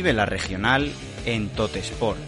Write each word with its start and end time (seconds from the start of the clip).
Vive 0.00 0.14
la 0.14 0.24
regional 0.24 0.90
en 1.26 1.50
Totesport. 1.50 2.18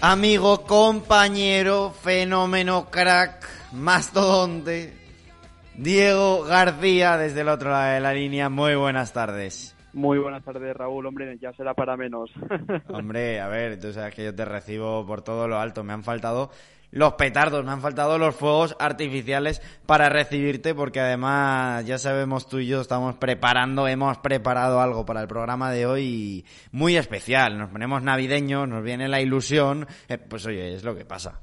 Amigo, 0.00 0.64
compañero, 0.64 1.92
fenómeno, 1.92 2.90
crack, 2.90 3.46
mastodonte, 3.70 4.98
Diego 5.76 6.42
García 6.42 7.16
desde 7.16 7.42
el 7.42 7.50
otro 7.50 7.70
lado 7.70 7.94
de 7.94 8.00
la 8.00 8.14
línea. 8.14 8.48
Muy 8.48 8.74
buenas 8.74 9.12
tardes. 9.12 9.76
Muy 9.92 10.18
buenas 10.18 10.42
tardes, 10.42 10.76
Raúl. 10.76 11.06
Hombre, 11.06 11.38
ya 11.40 11.52
será 11.52 11.74
para 11.74 11.96
menos. 11.96 12.32
Hombre, 12.88 13.40
a 13.40 13.46
ver, 13.46 13.78
tú 13.78 13.92
sabes 13.92 14.12
que 14.12 14.24
yo 14.24 14.34
te 14.34 14.44
recibo 14.44 15.06
por 15.06 15.22
todo 15.22 15.46
lo 15.46 15.60
alto. 15.60 15.84
Me 15.84 15.92
han 15.92 16.02
faltado 16.02 16.50
los 16.90 17.14
petardos, 17.14 17.64
me 17.64 17.70
han 17.70 17.80
faltado 17.80 18.18
los 18.18 18.34
fuegos 18.34 18.76
artificiales 18.78 19.60
para 19.86 20.08
recibirte, 20.08 20.74
porque 20.74 21.00
además 21.00 21.86
ya 21.86 21.98
sabemos 21.98 22.48
tú 22.48 22.58
y 22.58 22.66
yo 22.66 22.80
estamos 22.80 23.16
preparando, 23.16 23.86
hemos 23.86 24.18
preparado 24.18 24.80
algo 24.80 25.06
para 25.06 25.20
el 25.22 25.28
programa 25.28 25.70
de 25.70 25.86
hoy 25.86 26.44
muy 26.72 26.96
especial. 26.96 27.58
Nos 27.58 27.70
ponemos 27.70 28.02
navideños, 28.02 28.68
nos 28.68 28.82
viene 28.82 29.08
la 29.08 29.20
ilusión, 29.20 29.86
eh, 30.08 30.18
pues 30.18 30.46
oye, 30.46 30.74
es 30.74 30.84
lo 30.84 30.96
que 30.96 31.04
pasa. 31.04 31.40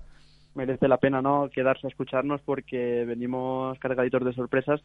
Merece 0.56 0.88
la 0.88 0.98
pena, 0.98 1.22
¿no? 1.22 1.50
Quedarse 1.54 1.86
a 1.86 1.90
escucharnos 1.90 2.42
porque 2.42 3.06
venimos 3.06 3.78
cargaditos 3.80 4.26
de 4.26 4.34
sorpresas 4.34 4.82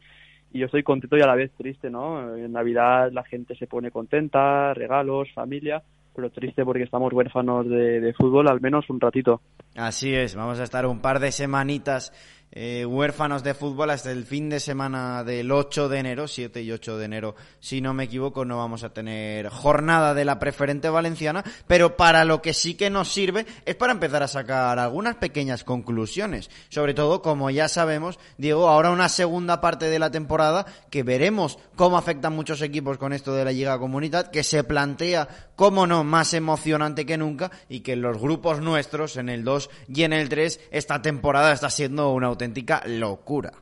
y 0.52 0.58
yo 0.58 0.66
estoy 0.66 0.82
contento 0.82 1.16
y 1.16 1.22
a 1.22 1.26
la 1.26 1.34
vez 1.34 1.50
triste, 1.52 1.90
¿no? 1.90 2.36
En 2.36 2.52
Navidad 2.52 3.10
la 3.10 3.24
gente 3.24 3.56
se 3.56 3.66
pone 3.66 3.90
contenta, 3.90 4.74
regalos, 4.74 5.32
familia, 5.32 5.82
pero 6.14 6.30
triste 6.30 6.64
porque 6.64 6.82
estamos 6.82 7.12
huérfanos 7.12 7.66
de, 7.68 8.14
fútbol 8.16 8.48
al 8.48 8.60
menos 8.60 8.88
un 8.90 9.00
ratito. 9.00 9.40
Así 9.74 10.14
es, 10.14 10.34
vamos 10.34 10.58
a 10.60 10.64
estar 10.64 10.84
un 10.86 11.00
par 11.00 11.18
de 11.18 11.32
semanitas 11.32 12.12
eh, 12.54 12.84
huérfanos 12.84 13.42
de 13.42 13.54
fútbol 13.54 13.88
hasta 13.88 14.10
el 14.10 14.26
fin 14.26 14.50
de 14.50 14.60
semana 14.60 15.24
del 15.24 15.50
8 15.50 15.88
de 15.88 15.98
enero, 15.98 16.28
7 16.28 16.60
y 16.60 16.70
8 16.70 16.98
de 16.98 17.04
enero, 17.06 17.34
si 17.60 17.80
no 17.80 17.94
me 17.94 18.04
equivoco, 18.04 18.44
no 18.44 18.58
vamos 18.58 18.84
a 18.84 18.92
tener 18.92 19.48
jornada 19.48 20.12
de 20.12 20.26
la 20.26 20.38
preferente 20.38 20.90
valenciana, 20.90 21.42
pero 21.66 21.96
para 21.96 22.26
lo 22.26 22.42
que 22.42 22.52
sí 22.52 22.74
que 22.74 22.90
nos 22.90 23.10
sirve 23.10 23.46
es 23.64 23.74
para 23.74 23.94
empezar 23.94 24.22
a 24.22 24.28
sacar 24.28 24.78
algunas 24.78 25.16
pequeñas 25.16 25.64
conclusiones, 25.64 26.50
sobre 26.68 26.92
todo 26.92 27.22
como 27.22 27.48
ya 27.48 27.68
sabemos, 27.68 28.18
Diego, 28.36 28.68
ahora 28.68 28.90
una 28.90 29.08
segunda 29.08 29.62
parte 29.62 29.86
de 29.86 29.98
la 29.98 30.10
temporada 30.10 30.66
que 30.90 31.02
veremos 31.02 31.58
cómo 31.74 31.96
afectan 31.96 32.36
muchos 32.36 32.60
equipos 32.60 32.98
con 32.98 33.14
esto 33.14 33.34
de 33.34 33.46
la 33.46 33.52
Liga 33.52 33.78
Comunidad, 33.78 34.30
que 34.30 34.44
se 34.44 34.62
plantea, 34.62 35.26
como 35.56 35.86
no, 35.86 36.04
más 36.04 36.34
emocionante 36.34 37.06
que 37.06 37.16
nunca 37.16 37.50
y 37.70 37.80
que 37.80 37.94
en 37.94 38.02
los 38.02 38.18
grupos 38.18 38.60
nuestros, 38.60 39.16
en 39.16 39.30
el 39.30 39.42
2 39.42 39.70
y 39.88 40.02
en 40.02 40.12
el 40.12 40.28
3, 40.28 40.60
esta 40.70 41.00
temporada 41.00 41.52
está 41.52 41.70
siendo 41.70 42.12
una 42.12 42.26
auténtica 42.26 42.41
auténtica 42.42 42.82
locura. 42.86 43.52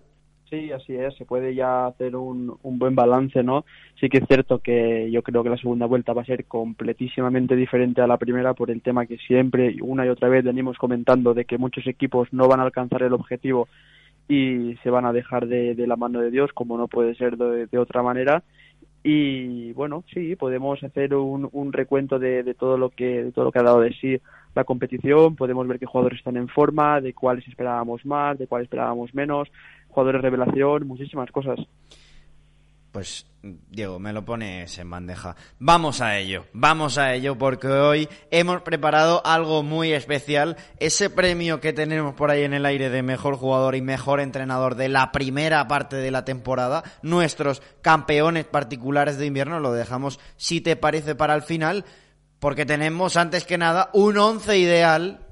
Sí, 0.48 0.72
así 0.72 0.96
es, 0.96 1.14
se 1.14 1.24
puede 1.24 1.54
ya 1.54 1.86
hacer 1.86 2.16
un, 2.16 2.56
un, 2.62 2.78
buen 2.78 2.96
balance, 2.96 3.40
¿no? 3.44 3.64
Sí 4.00 4.08
que 4.08 4.18
es 4.18 4.24
cierto 4.26 4.58
que 4.58 5.08
yo 5.12 5.22
creo 5.22 5.44
que 5.44 5.50
la 5.50 5.56
segunda 5.56 5.86
vuelta 5.86 6.12
va 6.12 6.22
a 6.22 6.24
ser 6.24 6.46
completísimamente 6.46 7.54
diferente 7.54 8.00
a 8.00 8.08
la 8.08 8.16
primera 8.16 8.52
por 8.54 8.70
el 8.70 8.82
tema 8.82 9.06
que 9.06 9.16
siempre, 9.18 9.76
una 9.80 10.04
y 10.04 10.08
otra 10.08 10.28
vez 10.28 10.42
venimos 10.42 10.76
comentando 10.76 11.34
de 11.34 11.44
que 11.44 11.56
muchos 11.56 11.86
equipos 11.86 12.32
no 12.32 12.48
van 12.48 12.58
a 12.58 12.64
alcanzar 12.64 13.02
el 13.04 13.12
objetivo 13.12 13.68
y 14.28 14.74
se 14.82 14.90
van 14.90 15.04
a 15.04 15.12
dejar 15.12 15.46
de, 15.46 15.74
la 15.86 15.96
mano 15.96 16.20
de 16.20 16.32
Dios, 16.32 16.50
como 16.52 16.76
no 16.76 16.88
puede 16.88 17.14
ser 17.14 17.36
de, 17.36 17.66
de 17.66 17.78
otra 17.78 18.02
manera 18.02 18.42
y 19.02 19.72
bueno 19.72 20.04
sí 20.12 20.36
podemos 20.36 20.82
hacer 20.82 21.14
un, 21.14 21.48
un 21.52 21.72
recuento 21.72 22.18
de, 22.18 22.42
de, 22.42 22.52
todo 22.52 22.76
lo 22.76 22.90
que 22.90 23.24
de 23.24 23.32
todo 23.32 23.46
lo 23.46 23.52
que 23.52 23.58
ha 23.58 23.62
dado 23.62 23.80
de 23.80 23.94
sí 23.94 24.20
la 24.54 24.64
competición 24.64 25.36
podemos 25.36 25.66
ver 25.66 25.78
qué 25.78 25.86
jugadores 25.86 26.18
están 26.18 26.36
en 26.36 26.48
forma 26.48 27.00
de 27.00 27.14
cuáles 27.14 27.46
esperábamos 27.46 28.04
más 28.04 28.38
de 28.38 28.46
cuáles 28.46 28.66
esperábamos 28.66 29.14
menos 29.14 29.48
jugadores 29.88 30.22
revelación 30.22 30.86
muchísimas 30.86 31.30
cosas. 31.30 31.58
Pues 32.92 33.24
Diego, 33.42 34.00
me 34.00 34.12
lo 34.12 34.24
pones 34.24 34.76
en 34.78 34.90
bandeja. 34.90 35.36
Vamos 35.60 36.00
a 36.00 36.18
ello, 36.18 36.46
vamos 36.52 36.98
a 36.98 37.14
ello 37.14 37.38
porque 37.38 37.68
hoy 37.68 38.08
hemos 38.32 38.62
preparado 38.62 39.24
algo 39.24 39.62
muy 39.62 39.92
especial, 39.92 40.56
ese 40.80 41.08
premio 41.08 41.60
que 41.60 41.72
tenemos 41.72 42.14
por 42.14 42.32
ahí 42.32 42.42
en 42.42 42.52
el 42.52 42.66
aire 42.66 42.90
de 42.90 43.04
mejor 43.04 43.36
jugador 43.36 43.76
y 43.76 43.80
mejor 43.80 44.18
entrenador 44.20 44.74
de 44.74 44.88
la 44.88 45.12
primera 45.12 45.66
parte 45.68 45.96
de 45.96 46.10
la 46.10 46.24
temporada, 46.24 46.82
nuestros 47.02 47.62
campeones 47.80 48.44
particulares 48.44 49.18
de 49.18 49.26
invierno, 49.26 49.60
lo 49.60 49.72
dejamos 49.72 50.18
si 50.36 50.60
te 50.60 50.74
parece 50.74 51.14
para 51.14 51.36
el 51.36 51.42
final, 51.42 51.84
porque 52.40 52.66
tenemos 52.66 53.16
antes 53.16 53.44
que 53.44 53.58
nada 53.58 53.90
un 53.92 54.18
once 54.18 54.58
ideal 54.58 55.26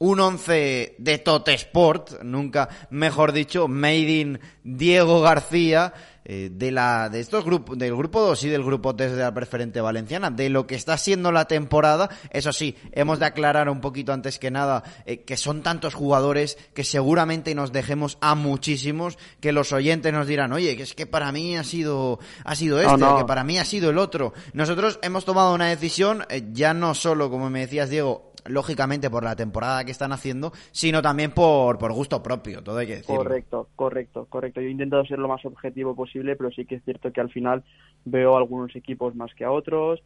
un 0.00 0.18
once 0.18 0.94
de 0.98 1.18
Totesport, 1.18 2.22
nunca 2.22 2.70
mejor 2.88 3.32
dicho, 3.32 3.68
made 3.68 4.20
in 4.20 4.40
Diego 4.64 5.20
García, 5.20 5.92
eh, 6.32 6.48
de 6.48 6.70
la 6.70 7.08
de 7.08 7.18
estos 7.18 7.44
grupos 7.44 7.76
del 7.76 7.96
grupo 7.96 8.20
2 8.20 8.44
y 8.44 8.48
del 8.50 8.62
grupo 8.62 8.94
3 8.94 9.16
de 9.16 9.18
la 9.18 9.34
preferente 9.34 9.80
valenciana, 9.80 10.30
de 10.30 10.48
lo 10.48 10.64
que 10.64 10.76
está 10.76 10.96
siendo 10.96 11.32
la 11.32 11.46
temporada. 11.46 12.08
Eso 12.30 12.52
sí, 12.52 12.76
hemos 12.92 13.18
de 13.18 13.26
aclarar 13.26 13.68
un 13.68 13.80
poquito 13.80 14.12
antes 14.12 14.38
que 14.38 14.52
nada 14.52 14.84
eh, 15.06 15.24
que 15.24 15.36
son 15.36 15.64
tantos 15.64 15.94
jugadores 15.94 16.56
que 16.72 16.84
seguramente 16.84 17.52
nos 17.56 17.72
dejemos 17.72 18.16
a 18.20 18.36
muchísimos 18.36 19.18
que 19.40 19.50
los 19.50 19.72
oyentes 19.72 20.12
nos 20.12 20.28
dirán, 20.28 20.52
"Oye, 20.52 20.76
que 20.76 20.84
es 20.84 20.94
que 20.94 21.04
para 21.04 21.32
mí 21.32 21.56
ha 21.56 21.64
sido 21.64 22.20
ha 22.44 22.54
sido 22.54 22.80
este, 22.80 22.96
no, 22.96 23.10
no. 23.10 23.18
que 23.18 23.24
para 23.24 23.42
mí 23.42 23.58
ha 23.58 23.64
sido 23.64 23.90
el 23.90 23.98
otro." 23.98 24.32
Nosotros 24.52 25.00
hemos 25.02 25.24
tomado 25.24 25.52
una 25.52 25.66
decisión 25.66 26.24
eh, 26.28 26.44
ya 26.52 26.74
no 26.74 26.94
solo, 26.94 27.28
como 27.28 27.50
me 27.50 27.58
decías 27.58 27.90
Diego, 27.90 28.29
lógicamente 28.46 29.10
por 29.10 29.24
la 29.24 29.36
temporada 29.36 29.84
que 29.84 29.90
están 29.90 30.12
haciendo, 30.12 30.52
sino 30.72 31.02
también 31.02 31.32
por, 31.32 31.78
por 31.78 31.92
gusto 31.92 32.22
propio, 32.22 32.62
todo 32.62 32.78
hay 32.78 32.86
que 32.86 32.96
decirlo. 32.96 33.18
Correcto, 33.18 33.68
correcto, 33.76 34.26
correcto. 34.28 34.60
Yo 34.60 34.68
he 34.68 34.70
intentado 34.70 35.04
ser 35.04 35.18
lo 35.18 35.28
más 35.28 35.44
objetivo 35.44 35.94
posible, 35.94 36.36
pero 36.36 36.50
sí 36.50 36.64
que 36.64 36.76
es 36.76 36.84
cierto 36.84 37.12
que 37.12 37.20
al 37.20 37.30
final 37.30 37.64
veo 38.04 38.36
algunos 38.36 38.74
equipos 38.76 39.14
más 39.14 39.34
que 39.34 39.44
a 39.44 39.50
otros 39.50 40.00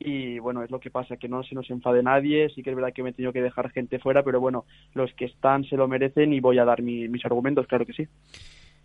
y 0.00 0.38
bueno, 0.38 0.62
es 0.62 0.70
lo 0.70 0.80
que 0.80 0.90
pasa, 0.90 1.18
que 1.18 1.28
no 1.28 1.42
se 1.42 1.54
nos 1.54 1.68
enfade 1.70 2.02
nadie, 2.02 2.48
sí 2.54 2.62
que 2.62 2.70
es 2.70 2.76
verdad 2.76 2.92
que 2.94 3.02
me 3.02 3.10
he 3.10 3.12
tenido 3.12 3.34
que 3.34 3.42
dejar 3.42 3.70
gente 3.70 3.98
fuera, 3.98 4.22
pero 4.22 4.40
bueno, 4.40 4.64
los 4.94 5.12
que 5.12 5.26
están 5.26 5.64
se 5.64 5.76
lo 5.76 5.86
merecen 5.88 6.32
y 6.32 6.40
voy 6.40 6.58
a 6.58 6.64
dar 6.64 6.80
mi, 6.82 7.06
mis 7.08 7.24
argumentos, 7.26 7.66
claro 7.66 7.84
que 7.84 7.92
sí. 7.92 8.08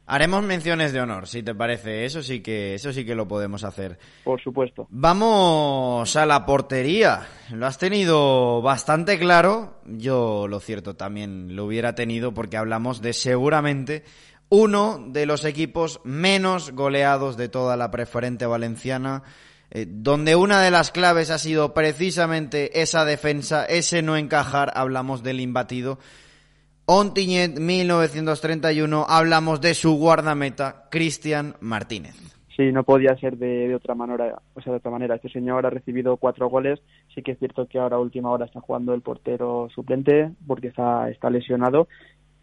Haremos 0.08 0.44
menciones 0.44 0.94
de 0.94 1.02
honor, 1.02 1.28
si 1.28 1.42
te 1.42 1.56
parece. 1.56 2.06
Eso 2.06 2.22
sí 2.22 2.42
que, 2.42 2.76
eso 2.76 2.94
sí 2.94 3.06
que 3.06 3.16
lo 3.16 3.28
podemos 3.28 3.64
hacer. 3.64 3.98
Por 4.24 4.40
supuesto. 4.40 4.86
Vamos 4.92 6.16
a 6.16 6.26
la 6.28 6.46
portería. 6.46 7.28
Lo 7.52 7.66
has 7.66 7.80
tenido 7.80 8.62
bastante 8.62 9.18
claro. 9.18 9.80
Yo, 9.86 10.48
lo 10.48 10.60
cierto, 10.60 10.96
también 10.96 11.56
lo 11.56 11.66
hubiera 11.66 11.96
tenido 11.96 12.36
porque 12.36 12.58
hablamos 12.58 13.02
de 13.02 13.14
seguramente 13.14 14.04
uno 14.50 15.04
de 15.08 15.26
los 15.26 15.44
equipos 15.44 16.02
menos 16.04 16.72
goleados 16.72 17.36
de 17.36 17.50
toda 17.50 17.76
la 17.76 17.90
preferente 17.90 18.46
valenciana. 18.46 19.24
Eh, 19.72 19.88
donde 19.90 20.36
una 20.36 20.62
de 20.62 20.70
las 20.70 20.92
claves 20.92 21.32
ha 21.32 21.40
sido 21.40 21.74
precisamente 21.74 22.82
esa 22.82 23.06
defensa, 23.06 23.66
ese 23.66 24.04
no 24.04 24.18
encajar. 24.18 24.72
Hablamos 24.76 25.24
del 25.24 25.40
imbatido. 25.40 25.98
Ontiñet 26.88 27.60
1931, 27.60 29.06
hablamos 29.10 29.60
de 29.60 29.74
su 29.74 29.98
guardameta, 29.98 30.88
Cristian 30.92 31.56
Martínez. 31.60 32.16
Sí, 32.56 32.72
no 32.72 32.84
podía 32.84 33.18
ser 33.18 33.38
de, 33.38 33.74
otra 33.74 33.96
manera. 33.96 34.40
O 34.54 34.62
sea, 34.62 34.72
de 34.72 34.78
otra 34.78 34.92
manera. 34.92 35.16
Este 35.16 35.30
señor 35.30 35.66
ha 35.66 35.72
recibido 35.72 36.16
cuatro 36.18 36.48
goles. 36.48 36.80
Sí 37.14 37.22
que 37.22 37.32
es 37.32 37.40
cierto 37.40 37.68
que 37.68 37.80
ahora 37.80 37.98
última 37.98 38.30
hora 38.30 38.46
está 38.46 38.62
jugando 38.62 38.94
el 38.94 39.02
portero 39.02 39.68
suplente 39.74 40.32
porque 40.48 40.68
está, 40.68 41.10
está 41.10 41.30
lesionado. 41.30 41.88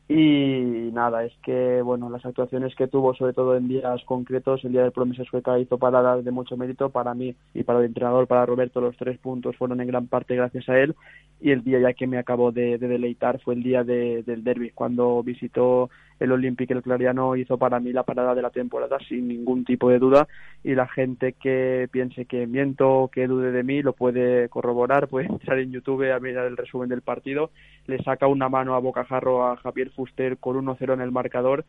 Y 0.09 0.91
nada, 0.93 1.25
es 1.25 1.33
que 1.43 1.81
bueno, 1.81 2.11
las 2.11 2.25
actuaciones 2.27 2.75
que 2.75 2.89
tuvo, 2.89 3.15
sobre 3.15 3.33
todo 3.33 3.57
en 3.57 3.69
días 3.69 4.03
concretos, 4.05 4.65
el 4.65 4.73
día 4.73 4.83
de 4.83 4.91
promesa 4.91 5.25
sueca 5.25 5.59
hizo 5.59 5.79
paradas 5.79 6.25
de 6.25 6.31
mucho 6.31 6.57
mérito 6.57 6.91
para 6.91 7.15
mí 7.15 7.35
y 7.55 7.63
para 7.63 7.79
el 7.79 7.87
entrenador, 7.87 8.27
para 8.27 8.45
Roberto, 8.45 8.81
los 8.81 8.97
tres 8.97 9.19
puntos 9.19 9.57
fueron 9.57 9.81
en 9.81 9.87
gran 9.87 10.09
parte 10.09 10.35
gracias 10.35 10.69
a 10.69 10.79
él. 10.79 10.95
Y 11.41 11.51
el 11.51 11.65
día 11.65 11.81
ya 11.81 11.93
que 11.93 12.07
me 12.07 12.19
acabo 12.19 12.53
de, 12.53 12.79
de 12.79 12.89
deleitar 12.89 13.41
fue 13.41 13.55
el 13.55 13.63
día 13.63 13.85
de, 13.85 14.23
del 14.23 14.45
derby, 14.45 14.71
cuando 14.71 15.23
visitó 15.23 15.89
el 16.23 16.31
Olympique 16.31 16.73
el 16.73 16.83
Clariano 16.83 17.35
hizo 17.35 17.59
para 17.59 17.81
mí 17.81 17.93
la 17.93 18.05
parada 18.05 18.35
de 18.35 18.43
la 18.43 18.51
temporada 18.51 18.97
sin 19.09 19.27
ningún 19.27 19.65
tipo 19.65 19.91
de 19.91 19.99
duda 19.99 20.29
y 20.63 20.75
la 20.77 20.87
gente 20.87 21.33
que 21.33 21.89
piense 21.91 22.27
que 22.27 22.47
miento 22.47 23.11
que 23.13 23.27
dude 23.27 23.51
de 23.51 23.65
mí 23.65 23.83
lo 23.83 23.93
puede 23.93 24.49
corroborar, 24.49 25.09
puede 25.09 25.27
entrar 25.31 25.59
en 25.59 25.73
YouTube 25.73 26.13
a 26.13 26.21
mirar 26.21 26.47
el 26.47 26.57
resumen 26.57 26.89
del 26.89 27.03
partido, 27.03 27.51
le 27.87 27.99
saca 28.05 28.29
una 28.29 28.49
mano 28.49 28.75
a 28.75 28.79
bocajarro 28.79 29.47
a 29.47 29.57
Javier 29.57 29.91
Fuster 30.03 30.37
con 30.39 30.57
1-0 30.57 30.95
en 30.95 31.01
el 31.01 31.13
marcador 31.13 31.65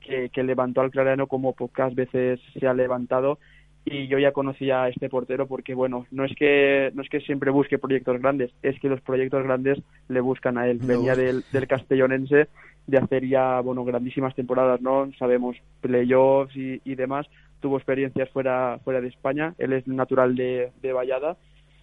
que, 0.00 0.30
que 0.30 0.42
levantó 0.42 0.80
al 0.80 0.90
Clariano 0.90 1.28
como 1.28 1.52
pocas 1.52 1.94
veces 1.94 2.40
se 2.58 2.66
ha 2.66 2.74
levantado. 2.74 3.38
Y 3.84 4.08
yo 4.08 4.18
ya 4.18 4.32
conocía 4.32 4.82
a 4.82 4.88
este 4.88 5.08
portero 5.08 5.46
porque 5.46 5.74
bueno 5.74 6.06
no 6.10 6.24
es 6.24 6.34
que 6.34 6.90
no 6.94 7.02
es 7.02 7.08
que 7.08 7.20
siempre 7.20 7.50
busque 7.50 7.78
proyectos 7.78 8.20
grandes 8.20 8.50
es 8.62 8.78
que 8.80 8.88
los 8.88 9.00
proyectos 9.00 9.44
grandes 9.44 9.78
le 10.08 10.20
buscan 10.20 10.58
a 10.58 10.66
él. 10.68 10.78
Venía 10.82 11.14
del, 11.14 11.44
del 11.52 11.68
castellonense 11.68 12.48
de 12.86 12.98
hacer 12.98 13.26
ya 13.26 13.60
bueno 13.60 13.84
grandísimas 13.84 14.34
temporadas 14.34 14.80
no 14.82 15.10
sabemos 15.18 15.56
playoffs 15.80 16.56
y, 16.56 16.80
y 16.84 16.96
demás. 16.96 17.26
Tuvo 17.60 17.76
experiencias 17.76 18.28
fuera 18.30 18.78
fuera 18.84 19.00
de 19.00 19.08
España. 19.08 19.54
Él 19.58 19.72
es 19.72 19.86
natural 19.86 20.34
de, 20.34 20.70
de 20.82 20.92
Vallada 20.92 21.36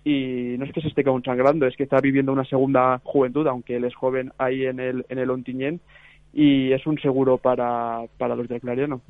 y 0.06 0.56
no 0.60 0.66
es 0.66 0.72
que 0.72 0.82
se 0.82 0.88
esté 0.88 1.04
consagrando 1.04 1.66
es 1.66 1.76
que 1.76 1.84
está 1.84 2.00
viviendo 2.00 2.32
una 2.32 2.46
segunda 2.46 3.02
juventud 3.04 3.46
aunque 3.48 3.76
él 3.76 3.86
es 3.86 3.96
joven 3.96 4.32
ahí 4.38 4.66
en 4.66 4.80
el 4.80 5.06
en 5.10 5.18
el 5.18 5.32
Ontinyent 5.32 5.82
y 6.32 6.72
es 6.72 6.86
un 6.86 6.98
seguro 7.00 7.38
para 7.38 8.04
para 8.18 8.36
los 8.36 8.48
del 8.48 8.62
Clariano 8.62 9.02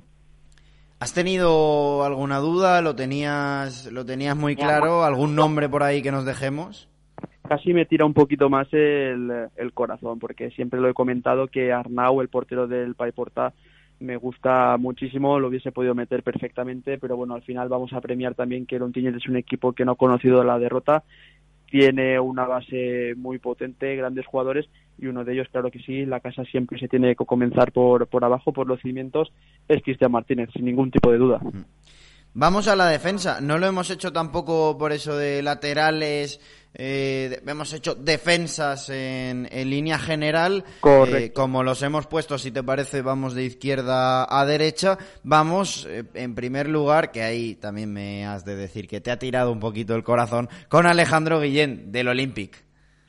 ¿Has 0.98 1.14
tenido 1.14 2.06
alguna 2.06 2.40
duda? 2.40 2.82
¿Lo 2.82 2.96
tenías, 2.96 3.92
lo 3.92 4.06
tenías 4.06 4.36
muy 4.38 4.56
claro? 4.56 5.04
¿Algún 5.04 5.36
nombre 5.36 5.68
por 5.68 5.84
ahí 5.84 6.02
que 6.02 6.10
nos 6.10 6.26
dejemos? 6.26 6.88
Casi 7.48 7.74
me 7.74 7.86
tira 7.86 8.06
un 8.06 8.14
poquito 8.14 8.50
más 8.50 8.68
el, 8.72 9.50
el 9.58 9.74
corazón, 9.74 10.20
porque 10.20 10.52
siempre 10.52 10.80
lo 10.80 10.90
he 10.90 10.94
comentado 10.94 11.48
que 11.48 11.74
Arnau, 11.74 12.22
el 12.22 12.30
portero 12.30 12.66
del 12.66 12.96
Paiporta, 12.96 13.54
me 14.00 14.18
gusta 14.18 14.78
muchísimo, 14.78 15.40
lo 15.40 15.48
hubiese 15.48 15.72
podido 15.72 15.96
meter 15.96 16.24
perfectamente, 16.24 16.98
pero 16.98 17.16
bueno, 17.16 17.36
al 17.36 17.42
final 17.44 17.70
vamos 17.70 17.94
a 17.94 18.02
premiar 18.02 18.36
también 18.36 18.66
que 18.66 18.80
Lontiñez 18.80 19.16
es 19.16 19.28
un 19.28 19.38
equipo 19.38 19.74
que 19.74 19.86
no 19.86 19.94
ha 19.94 19.96
conocido 19.96 20.44
la 20.44 20.60
derrota, 20.60 21.04
tiene 21.70 22.20
una 22.20 22.46
base 22.46 23.16
muy 23.18 23.40
potente, 23.40 23.96
grandes 23.96 24.26
jugadores 24.26 24.68
y 24.98 25.08
uno 25.08 25.24
de 25.24 25.34
ellos, 25.34 25.48
claro 25.52 25.72
que 25.72 25.80
sí, 25.80 26.06
la 26.06 26.20
casa 26.20 26.44
siempre 26.46 26.80
se 26.80 26.88
tiene 26.88 27.16
que 27.16 27.26
comenzar 27.26 27.72
por, 27.72 28.08
por 28.08 28.24
abajo, 28.24 28.54
por 28.54 28.68
los 28.68 28.82
cimientos, 28.82 29.32
es 29.68 29.82
Cristian 29.84 30.12
Martínez, 30.12 30.50
sin 30.54 30.66
ningún 30.66 30.92
tipo 30.92 31.12
de 31.12 31.18
duda. 31.18 31.42
Vamos 32.38 32.68
a 32.68 32.76
la 32.76 32.90
defensa. 32.90 33.40
No 33.40 33.58
lo 33.58 33.66
hemos 33.66 33.90
hecho 33.90 34.12
tampoco 34.12 34.78
por 34.78 34.92
eso 34.92 35.16
de 35.16 35.42
laterales. 35.42 36.42
Eh, 36.74 37.42
hemos 37.48 37.72
hecho 37.72 37.96
defensas 37.96 38.90
en, 38.90 39.48
en 39.50 39.70
línea 39.70 39.98
general. 39.98 40.66
Eh, 40.84 41.32
como 41.34 41.64
los 41.64 41.82
hemos 41.82 42.08
puesto, 42.08 42.38
si 42.38 42.52
te 42.52 42.62
parece, 42.62 43.02
vamos 43.02 43.36
de 43.36 43.46
izquierda 43.46 44.28
a 44.30 44.46
derecha. 44.46 44.98
Vamos, 45.24 45.88
eh, 45.90 46.04
en 46.14 46.36
primer 46.36 46.68
lugar, 46.68 47.14
que 47.14 47.24
ahí 47.24 47.56
también 47.56 47.94
me 47.94 48.26
has 48.26 48.44
de 48.44 48.58
decir 48.58 48.90
que 48.90 49.00
te 49.00 49.12
ha 49.12 49.18
tirado 49.18 49.54
un 49.54 49.62
poquito 49.62 49.96
el 49.96 50.04
corazón, 50.04 50.50
con 50.68 50.88
Alejandro 50.88 51.40
Guillén, 51.40 51.94
del 51.94 52.10
Olympic 52.10 52.65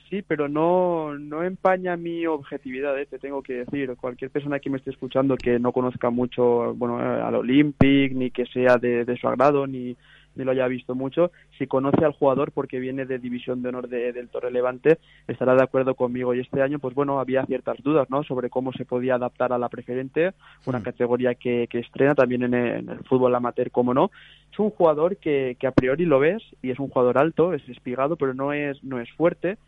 sí, 0.09 0.23
pero 0.23 0.49
no, 0.49 1.19
no 1.19 1.43
empaña 1.43 1.97
mi 1.97 2.27
objetividad, 2.27 2.99
¿eh? 2.99 3.07
te 3.07 3.19
tengo 3.19 3.43
que 3.43 3.65
decir. 3.65 3.95
Cualquier 3.97 4.31
persona 4.31 4.59
que 4.59 4.71
me 4.71 4.79
esté 4.79 4.91
escuchando 4.91 5.37
que 5.37 5.59
no 5.59 5.73
conozca 5.73 6.11
mucho 6.11 6.75
bueno, 6.75 6.99
al 6.99 7.35
Olympic, 7.35 8.13
ni 8.13 8.31
que 8.31 8.47
sea 8.47 8.77
de, 8.77 9.17
su 9.21 9.29
agrado, 9.29 9.67
ni, 9.67 9.97
ni, 10.35 10.45
lo 10.45 10.53
haya 10.53 10.67
visto 10.69 10.95
mucho, 10.95 11.33
si 11.59 11.67
conoce 11.67 12.05
al 12.05 12.13
jugador 12.13 12.53
porque 12.53 12.79
viene 12.79 13.07
de 13.07 13.19
División 13.19 13.63
de 13.63 13.71
Honor 13.71 13.89
del 13.89 14.29
Torre 14.29 14.51
Levante, 14.51 14.99
estará 15.27 15.55
de 15.55 15.63
acuerdo 15.63 15.95
conmigo. 15.95 16.35
Y 16.35 16.41
este 16.41 16.63
año, 16.63 16.79
pues 16.79 16.95
bueno, 16.95 17.19
había 17.19 17.45
ciertas 17.47 17.83
dudas 17.83 18.09
¿no? 18.11 18.23
sobre 18.23 18.51
cómo 18.51 18.73
se 18.73 18.85
podía 18.85 19.17
adaptar 19.17 19.53
a 19.53 19.59
la 19.59 19.69
preferente, 19.69 20.33
una 20.67 20.81
mm. 20.81 20.83
categoría 20.83 21.35
que, 21.35 21.67
que 21.69 21.81
estrena 21.81 22.15
también 22.15 22.45
en 22.45 22.55
el, 22.55 22.77
en 22.79 22.89
el, 22.91 22.99
fútbol 23.05 23.35
amateur, 23.35 23.71
como 23.71 23.95
no. 23.95 24.11
Es 24.53 24.59
un 24.59 24.71
jugador 24.71 25.17
que, 25.17 25.57
que 25.59 25.67
a 25.67 25.73
priori 25.73 26.05
lo 26.05 26.19
ves 26.19 26.43
y 26.63 26.71
es 26.71 26.79
un 26.79 26.89
jugador 26.89 27.19
alto, 27.19 27.53
es 27.53 27.69
espigado, 27.69 28.17
pero 28.17 28.35
no 28.35 28.53
es, 28.53 28.83
no 28.85 29.01
es 29.01 29.11
fuerte 29.13 29.59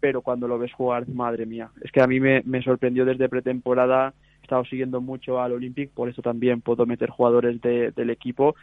pero 0.00 0.22
cuando 0.22 0.48
lo 0.48 0.58
ves 0.58 0.72
jugar, 0.72 1.08
madre 1.08 1.46
mía, 1.46 1.70
es 1.82 1.90
que 1.92 2.00
a 2.00 2.06
mí 2.06 2.20
me, 2.20 2.62
sorprendió 2.62 3.04
desde 3.04 3.28
pretemporada, 3.28 4.14
he 4.40 4.42
estado 4.42 4.64
siguiendo 4.64 5.00
mucho 5.00 5.40
al 5.40 5.52
Olympic, 5.52 5.90
por 5.90 6.08
eso 6.08 6.22
también 6.22 6.60
puedo 6.60 6.86
meter 6.86 7.10
jugadores 7.10 7.60
del 7.60 8.10
equipo 8.10 8.54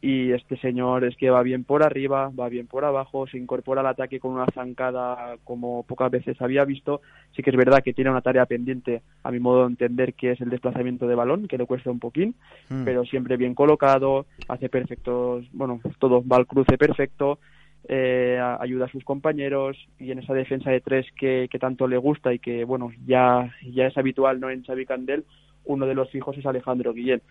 y 0.00 0.32
este 0.32 0.56
señor 0.58 1.04
es 1.04 1.16
que 1.16 1.30
va 1.30 1.42
bien 1.42 1.64
por 1.64 1.82
arriba, 1.82 2.30
va 2.38 2.48
bien 2.48 2.66
por 2.66 2.84
abajo, 2.84 3.26
se 3.26 3.38
incorpora 3.38 3.80
al 3.80 3.86
ataque 3.88 4.20
con 4.20 4.32
una 4.32 4.46
zancada 4.54 5.36
como 5.44 5.84
pocas 5.84 6.10
veces 6.10 6.40
había 6.40 6.64
visto. 6.64 7.00
Sí 7.34 7.42
que 7.42 7.50
es 7.50 7.56
verdad 7.56 7.82
que 7.82 7.92
tiene 7.92 8.10
una 8.10 8.20
tarea 8.20 8.46
pendiente, 8.46 9.02
a 9.22 9.30
mi 9.30 9.40
modo 9.40 9.62
de 9.62 9.70
entender, 9.70 10.14
que 10.14 10.32
es 10.32 10.40
el 10.40 10.50
desplazamiento 10.50 11.06
de 11.06 11.14
balón, 11.14 11.48
que 11.48 11.58
le 11.58 11.66
cuesta 11.66 11.90
un 11.90 11.98
poquín, 11.98 12.34
hmm. 12.68 12.84
pero 12.84 13.04
siempre 13.04 13.36
bien 13.36 13.54
colocado, 13.54 14.26
hace 14.48 14.68
perfectos, 14.68 15.46
bueno, 15.52 15.80
todo 15.98 16.22
va 16.26 16.36
al 16.36 16.46
cruce 16.46 16.78
perfecto, 16.78 17.38
eh, 17.88 18.40
ayuda 18.60 18.86
a 18.86 18.90
sus 18.90 19.04
compañeros 19.04 19.76
y 19.98 20.10
en 20.10 20.18
esa 20.18 20.34
defensa 20.34 20.70
de 20.70 20.80
tres 20.80 21.06
que, 21.18 21.48
tanto 21.60 21.86
le 21.86 21.96
gusta 21.96 22.34
y 22.34 22.38
que 22.38 22.64
bueno 22.64 22.90
ya, 23.06 23.52
ya 23.62 23.86
es 23.86 23.96
habitual 23.96 24.40
no 24.40 24.50
en 24.50 24.64
Xavi 24.64 24.86
Candel, 24.86 25.24
uno 25.64 25.86
de 25.86 25.94
los 25.94 26.10
fijos 26.10 26.36
es 26.36 26.46
Alejandro 26.46 26.92
Guillén. 26.92 27.22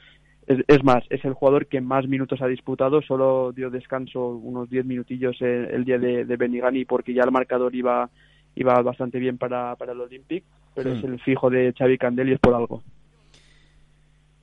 Es, 0.47 0.83
más, 0.83 1.03
es 1.09 1.25
el 1.25 1.33
jugador 1.33 1.65
que 1.65 1.81
más 1.81 2.07
minutos 2.07 2.39
ha 2.41 2.47
disputado, 2.47 3.01
solo 3.01 3.51
dio 3.51 3.71
descanso 3.71 4.27
unos 4.27 4.69
10 4.69 4.85
minutillos 4.85 5.41
el, 5.41 5.83
día 5.85 5.97
de, 5.97 6.23
de 6.23 6.37
Benigani 6.37 6.85
porque 6.85 7.15
ya 7.15 7.23
el 7.23 7.31
marcador 7.31 7.73
iba, 7.73 8.11
iba 8.55 8.79
bastante 8.83 9.17
bien 9.17 9.39
para, 9.39 9.75
para 9.75 9.93
el 9.93 10.01
Olympic, 10.01 10.43
pero 10.75 10.91
es 10.91 11.03
el 11.03 11.19
fijo 11.19 11.49
de 11.49 11.73
Xavi 11.75 11.97
Candel 11.97 12.29
y 12.29 12.33
es 12.33 12.39
por 12.39 12.53
algo. 12.53 12.83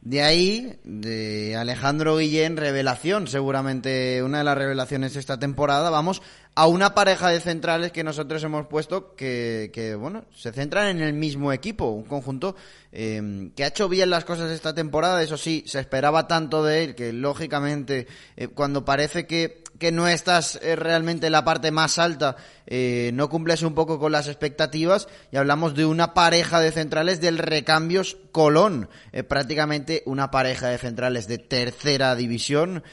De 0.03 0.21
ahí, 0.21 0.81
de 0.83 1.55
Alejandro 1.55 2.17
Guillén, 2.17 2.57
revelación, 2.57 3.29
seguramente 3.29 4.21
una 4.25 4.39
de 4.39 4.45
las 4.45 4.59
revelaciones 4.59 5.15
de 5.15 5.21
esta 5.21 5.39
temporada. 5.39 5.91
Vamos 5.91 6.23
a 6.57 6.67
una 6.67 6.93
pareja 6.93 7.29
de 7.29 7.39
centrales 7.39 7.93
que 7.93 8.03
nosotros 8.03 8.43
hemos 8.43 8.67
puesto 8.67 9.15
que, 9.15 9.71
que 9.73 9.95
bueno, 9.95 10.25
se 10.35 10.51
centran 10.51 10.89
en 10.89 11.03
el 11.03 11.13
mismo 11.13 11.53
equipo, 11.53 11.91
un 11.91 12.03
conjunto 12.03 12.57
eh, 12.91 13.53
que 13.55 13.63
ha 13.63 13.69
hecho 13.69 13.89
bien 13.89 14.11
las 14.11 14.25
cosas 14.25 14.51
esta 14.51 14.75
temporada. 14.75 15.23
Eso 15.23 15.37
sí, 15.37 15.63
se 15.69 15.79
esperaba 15.79 16.27
tanto 16.27 16.65
de 16.65 16.83
él 16.83 16.95
que, 16.97 17.13
lógicamente, 17.13 18.09
eh, 18.37 18.49
cuando 18.49 18.85
parece 18.85 19.29
que 19.29 19.62
que 19.83 19.91
no 19.91 20.07
estás 20.07 20.63
eh, 20.63 20.77
realmente 20.77 21.27
en 21.27 21.33
la 21.33 21.45
parte 21.45 21.73
más 21.73 21.99
alta, 21.99 22.37
eh, 22.69 23.11
no 23.15 23.29
cumples 23.29 23.65
un 23.65 23.75
poco 23.75 23.99
con 23.99 24.13
las 24.13 24.29
expectativas 24.29 25.09
y 25.33 25.37
hablamos 25.39 25.75
de 25.75 25.85
una 25.85 26.15
pareja 26.15 26.61
de 26.61 26.71
centrales 26.71 27.21
del 27.21 27.37
Recambios 27.37 28.17
Colón, 28.31 28.89
eh, 29.13 29.25
prácticamente 29.25 30.05
una 30.07 30.31
pareja 30.31 30.69
de 30.69 30.79
centrales 30.79 31.27
de 31.27 31.39
tercera 31.39 32.15
división 32.15 32.85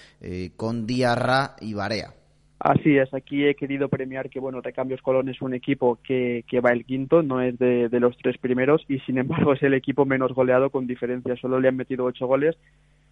con 0.57 0.87
Diarra 0.87 1.55
y 1.61 1.75
Barea. 1.75 2.15
Así 2.59 2.97
es, 2.97 3.13
aquí 3.13 3.45
he 3.45 3.53
querido 3.53 3.87
premiar 3.87 4.29
que, 4.29 4.39
bueno, 4.39 4.59
Recambios 4.61 5.01
Colón 5.01 5.29
es 5.29 5.41
un 5.41 5.53
equipo 5.53 5.99
que, 6.03 6.43
que 6.47 6.59
va 6.59 6.71
el 6.71 6.85
quinto, 6.85 7.21
no 7.21 7.39
es 7.39 7.57
de, 7.59 7.87
de, 7.87 7.99
los 7.99 8.17
tres 8.17 8.37
primeros 8.37 8.83
y, 8.89 8.99
sin 9.01 9.17
embargo, 9.19 9.53
es 9.53 9.61
el 9.63 9.75
equipo 9.75 10.05
menos 10.05 10.33
goleado 10.33 10.71
con 10.71 10.87
diferencia. 10.87 11.37
Solo 11.37 11.59
le 11.59 11.69
han 11.69 11.77
metido 11.77 12.03
ocho 12.03 12.25
goles 12.27 12.57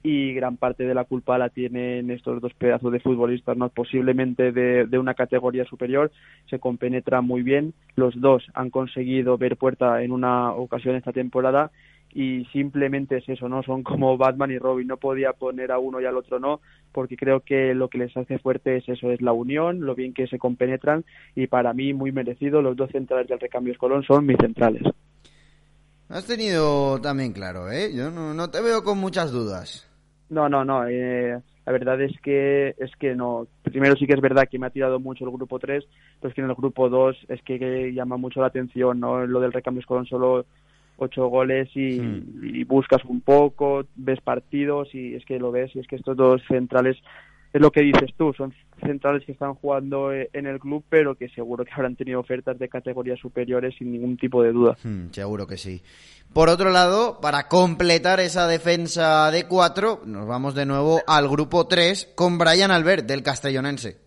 y 0.04 0.34
gran 0.34 0.58
parte 0.58 0.86
de 0.86 0.94
la 0.94 1.04
culpa 1.04 1.38
la 1.38 1.50
tienen 1.50 2.12
estos 2.12 2.42
dos 2.42 2.54
pedazos 2.54 2.92
de 2.92 3.00
futbolistas, 3.00 3.58
¿no? 3.58 3.70
posiblemente 3.70 4.52
de, 4.52 4.86
de, 4.86 5.00
una 5.00 5.14
categoría 5.14 5.66
superior, 5.66 6.12
se 6.50 6.60
compenetran 6.60 7.26
muy 7.26 7.42
bien, 7.42 7.74
los 7.96 8.20
dos 8.20 8.44
han 8.54 8.70
conseguido 8.70 9.38
ver 9.38 9.58
puerta 9.58 10.04
en 10.04 10.12
una 10.12 10.52
ocasión 10.52 10.96
esta 10.96 11.12
temporada 11.12 11.72
y 12.14 12.46
simplemente 12.46 13.18
es 13.18 13.30
eso, 13.30 13.48
¿no? 13.50 13.64
Son 13.64 13.84
como 13.84 14.18
Batman 14.18 14.52
y 14.52 14.58
Robin, 14.58 14.88
no 14.88 14.98
podía 14.98 15.34
poner 15.34 15.72
a 15.72 15.80
uno 15.80 16.02
y 16.02 16.06
al 16.06 16.18
otro 16.18 16.40
no, 16.40 16.62
porque 16.92 17.18
creo 17.18 17.42
que 17.42 17.74
lo 17.74 17.90
que 17.90 18.00
les 18.00 18.16
hace 18.16 18.40
fuerte 18.40 18.78
es 18.78 18.90
eso, 18.90 19.12
es 19.12 19.22
la 19.22 19.34
unión, 19.34 19.82
lo 19.82 19.94
bien 19.94 20.14
que 20.14 20.28
se 20.28 20.40
compenetran 20.40 21.06
y 21.36 21.48
para 21.48 21.74
mí 21.74 21.94
muy 21.94 22.12
merecido, 22.12 22.62
los 22.62 22.76
dos 22.76 22.92
centrales 22.92 23.28
del 23.28 23.40
recambio 23.40 23.76
Colón 23.78 24.04
son 24.04 24.26
mis 24.26 24.38
centrales. 24.38 24.82
Has 26.10 26.26
tenido 26.26 27.00
también 27.02 27.34
claro, 27.34 27.70
¿eh? 27.70 27.94
Yo 27.94 28.10
no, 28.10 28.34
no 28.34 28.50
te 28.50 28.62
veo 28.62 28.84
con 28.84 28.98
muchas 28.98 29.32
dudas. 29.32 29.87
No, 30.30 30.50
no, 30.50 30.66
no. 30.66 30.88
Eh, 30.88 31.40
la 31.66 31.72
verdad 31.72 32.02
es 32.02 32.20
que 32.22 32.76
es 32.78 32.96
que 32.98 33.16
no. 33.16 33.48
Primero 33.64 33.96
sí 33.96 34.08
que 34.08 34.14
es 34.14 34.22
verdad 34.22 34.48
que 34.50 34.60
me 34.60 34.68
ha 34.68 34.72
tirado 34.72 35.00
mucho 35.00 35.26
el 35.26 35.32
grupo 35.32 35.60
3, 35.60 35.86
pero 36.20 36.30
es 36.30 36.36
que 36.36 36.42
en 36.42 36.50
el 36.50 36.56
grupo 36.56 36.90
2 36.90 37.26
es 37.30 37.42
que, 37.44 37.92
llama 37.94 38.18
mucho 38.18 38.42
la 38.42 38.48
atención, 38.48 39.00
¿no? 39.00 39.26
Lo 39.26 39.40
del 39.40 39.54
recambio 39.54 39.84
con 39.86 40.06
solo 40.06 40.46
ocho 40.98 41.28
goles 41.28 41.70
y, 41.76 42.00
hmm. 42.00 42.56
y, 42.56 42.64
buscas 42.64 43.06
un 43.06 43.22
poco, 43.22 43.86
ves 43.96 44.20
partidos 44.22 44.94
y 44.96 45.14
es 45.14 45.24
que 45.26 45.40
lo 45.40 45.52
ves 45.52 45.76
y 45.76 45.80
es 45.80 45.88
que 45.88 45.96
estos 45.96 46.18
dos 46.18 46.42
centrales 46.48 46.98
es 47.54 47.62
lo 47.62 47.72
que 47.72 47.82
dices 47.82 48.12
tú, 48.18 48.34
son 48.34 48.54
centrales 48.82 49.26
que 49.26 49.32
están 49.32 49.56
jugando 49.56 50.12
eh, 50.14 50.30
en 50.34 50.46
el 50.46 50.60
club, 50.60 50.84
pero 50.90 51.16
que 51.16 51.30
seguro 51.30 51.66
que 51.66 51.72
habrán 51.72 51.96
tenido 51.96 52.20
ofertas 52.20 52.60
de 52.60 52.70
categorías 52.70 53.20
superiores 53.20 53.76
sin 53.78 53.92
ningún 53.92 54.18
tipo 54.18 54.44
de 54.44 54.52
duda. 54.52 54.78
Hmm, 54.84 55.08
seguro 55.12 55.48
que 55.48 55.58
sí. 55.58 55.82
Por 56.34 56.50
otro 56.50 56.70
lado, 56.70 57.20
para 57.22 57.48
completar 57.48 58.20
esa 58.20 58.48
defensa 58.48 59.32
de 59.32 59.48
cuatro, 59.48 60.02
nos 60.06 60.28
vamos 60.28 60.56
de 60.56 60.66
nuevo 60.66 61.02
al 61.08 61.28
grupo 61.28 61.68
3 61.68 62.14
con 62.16 62.38
Brian 62.38 62.72
Albert 62.72 63.06
del 63.06 63.24
Castellonense. 63.24 63.98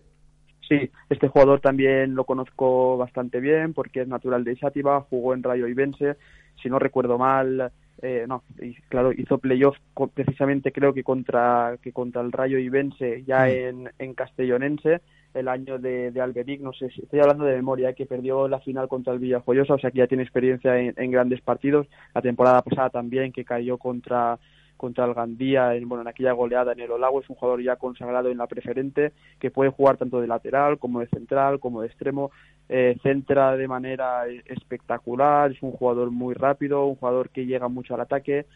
Sí, 0.69 0.89
este 1.09 1.27
jugador 1.27 1.59
también 1.59 2.15
lo 2.15 2.23
conozco 2.23 2.95
bastante 2.95 3.41
bien 3.41 3.73
porque 3.73 4.01
es 4.01 4.07
natural 4.07 4.45
de 4.45 4.55
Xativa, 4.55 5.01
jugó 5.01 5.33
en 5.33 5.43
Rayo 5.43 5.67
Ibense, 5.67 6.15
si 6.61 6.69
no 6.69 6.79
recuerdo 6.79 7.17
mal, 7.17 7.71
eh, 8.01 8.25
no, 8.27 8.43
y, 8.59 8.73
claro, 8.89 9.11
hizo 9.11 9.37
playoff 9.37 9.77
precisamente 10.13 10.71
creo 10.71 10.93
que 10.93 11.03
contra 11.03 11.77
que 11.81 11.91
contra 11.91 12.21
el 12.21 12.31
Rayo 12.31 12.57
Ibense 12.57 13.23
ya 13.23 13.45
mm. 13.45 13.49
en, 13.49 13.89
en 13.99 14.13
Castellonense 14.13 15.01
el 15.33 15.47
año 15.47 15.79
de, 15.79 16.11
de 16.11 16.21
Alberic, 16.21 16.61
no 16.61 16.73
sé 16.73 16.89
si 16.89 17.01
estoy 17.01 17.19
hablando 17.19 17.45
de 17.45 17.55
memoria, 17.55 17.89
eh, 17.89 17.95
que 17.95 18.05
perdió 18.05 18.47
la 18.47 18.59
final 18.59 18.87
contra 18.87 19.13
el 19.13 19.19
Villajoyosa, 19.19 19.75
o 19.75 19.79
sea 19.79 19.91
que 19.91 19.99
ya 19.99 20.07
tiene 20.07 20.23
experiencia 20.23 20.77
en, 20.77 20.93
en 20.97 21.11
grandes 21.11 21.41
partidos, 21.41 21.87
la 22.13 22.21
temporada 22.21 22.61
pasada 22.61 22.89
también 22.89 23.31
que 23.31 23.45
cayó 23.45 23.77
contra 23.77 24.39
contra 24.81 25.05
el 25.05 25.13
Gandía 25.13 25.75
en, 25.75 25.87
bueno, 25.87 26.01
en 26.01 26.07
aquella 26.07 26.31
goleada 26.31 26.71
en 26.73 26.79
el 26.79 26.89
Olago. 26.89 27.21
Es 27.21 27.29
un 27.29 27.35
jugador 27.35 27.61
ya 27.61 27.75
consagrado 27.75 28.29
en 28.29 28.39
la 28.39 28.47
preferente 28.47 29.11
que 29.39 29.51
puede 29.51 29.69
jugar 29.69 29.97
tanto 29.97 30.19
de 30.19 30.25
lateral 30.25 30.79
como 30.79 31.01
de 31.01 31.07
central, 31.07 31.59
como 31.59 31.81
de 31.81 31.87
extremo. 31.87 32.31
Eh, 32.67 32.97
centra 33.03 33.55
de 33.55 33.67
manera 33.67 34.23
espectacular, 34.45 35.51
es 35.51 35.61
un 35.61 35.71
jugador 35.71 36.09
muy 36.09 36.33
rápido, 36.33 36.85
un 36.85 36.95
jugador 36.95 37.29
que 37.29 37.45
llega 37.45 37.67
mucho 37.67 37.93
al 37.93 38.01
ataque 38.01 38.47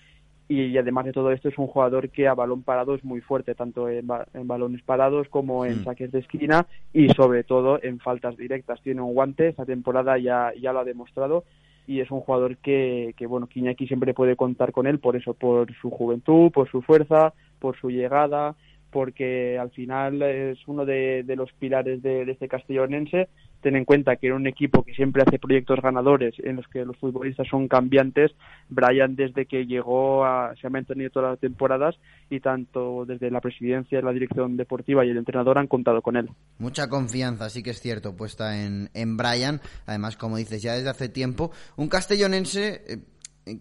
y, 0.47 0.77
además 0.77 1.05
de 1.05 1.13
todo 1.13 1.31
esto 1.31 1.49
es 1.49 1.57
un 1.57 1.67
jugador 1.67 2.09
que 2.09 2.27
a 2.27 2.33
balón 2.33 2.63
parado 2.63 2.95
es 2.95 3.03
muy 3.03 3.21
fuerte, 3.21 3.53
tanto 3.53 3.87
en, 3.87 4.07
balones 4.07 4.81
parados 4.81 5.27
como 5.29 5.65
en 5.65 5.81
mm. 5.81 5.83
saques 5.83 6.11
de 6.11 6.19
esquina 6.19 6.65
y 6.91 7.09
sobre 7.09 7.43
todo 7.43 7.79
en 7.83 7.99
faltas 7.99 8.35
directas. 8.35 8.81
Tiene 8.81 9.01
un 9.01 9.13
guante, 9.13 9.49
esta 9.49 9.65
temporada 9.65 10.17
ya, 10.17 10.53
ya 10.59 10.73
lo 10.73 10.79
ha 10.79 10.83
demostrado 10.85 11.43
y 11.87 12.01
es 12.01 12.11
un 12.11 12.21
jugador 12.21 12.57
que, 12.57 13.13
que 13.17 13.27
bueno, 13.27 13.47
que 13.47 13.59
Iñaki 13.59 13.87
siempre 13.87 14.13
puede 14.13 14.35
contar 14.35 14.71
con 14.71 14.87
él 14.87 14.99
por 14.99 15.15
eso, 15.15 15.33
por 15.33 15.73
su 15.75 15.89
juventud, 15.89 16.51
por 16.51 16.69
su 16.69 16.81
fuerza, 16.81 17.33
por 17.59 17.77
su 17.79 17.89
llegada, 17.89 18.55
porque 18.95 19.57
al 19.59 19.71
final 19.71 20.21
es 20.21 20.57
uno 20.67 20.85
de, 20.85 21.25
los 21.35 21.51
pilares 21.53 22.01
de, 22.01 22.21
este 22.31 22.47
castellonense. 22.47 23.27
Ten 23.65 23.75
en 23.75 23.83
cuenta 23.83 24.15
que 24.17 24.27
era 24.27 24.35
un 24.35 24.45
equipo 24.45 24.83
que 24.83 24.93
siempre 24.93 25.23
hace 25.25 25.39
proyectos 25.39 25.81
ganadores 25.81 26.35
en 26.37 26.57
los 26.57 26.67
que 26.67 26.85
los 26.85 26.95
futbolistas 26.97 27.47
son 27.47 27.67
cambiantes. 27.67 28.31
Brian 28.69 29.15
desde 29.15 29.47
que 29.47 29.65
llegó 29.65 30.23
se 30.61 30.67
ha 30.67 30.69
mantenido 30.69 31.09
todas 31.09 31.31
las 31.31 31.39
temporadas 31.39 31.95
y 32.29 32.41
tanto 32.41 33.05
desde 33.07 33.31
la 33.31 33.41
presidencia, 33.41 34.03
la 34.03 34.11
dirección 34.11 34.55
deportiva 34.55 35.03
y 35.03 35.09
el 35.09 35.17
entrenador 35.17 35.57
han 35.57 35.65
contado 35.65 36.03
con 36.03 36.15
él. 36.15 36.29
Mucha 36.59 36.87
confianza, 36.89 37.49
sí 37.49 37.63
que 37.63 37.71
es 37.71 37.81
cierto, 37.81 38.15
puesta 38.15 38.63
en, 38.63 38.91
en 38.93 39.17
Brian. 39.17 39.59
Además, 39.87 40.15
como 40.15 40.37
dices, 40.37 40.61
ya 40.61 40.73
desde 40.73 40.91
hace 40.91 41.09
tiempo. 41.09 41.49
Un 41.75 41.87
castellonense... 41.87 42.83
Eh, 42.87 42.97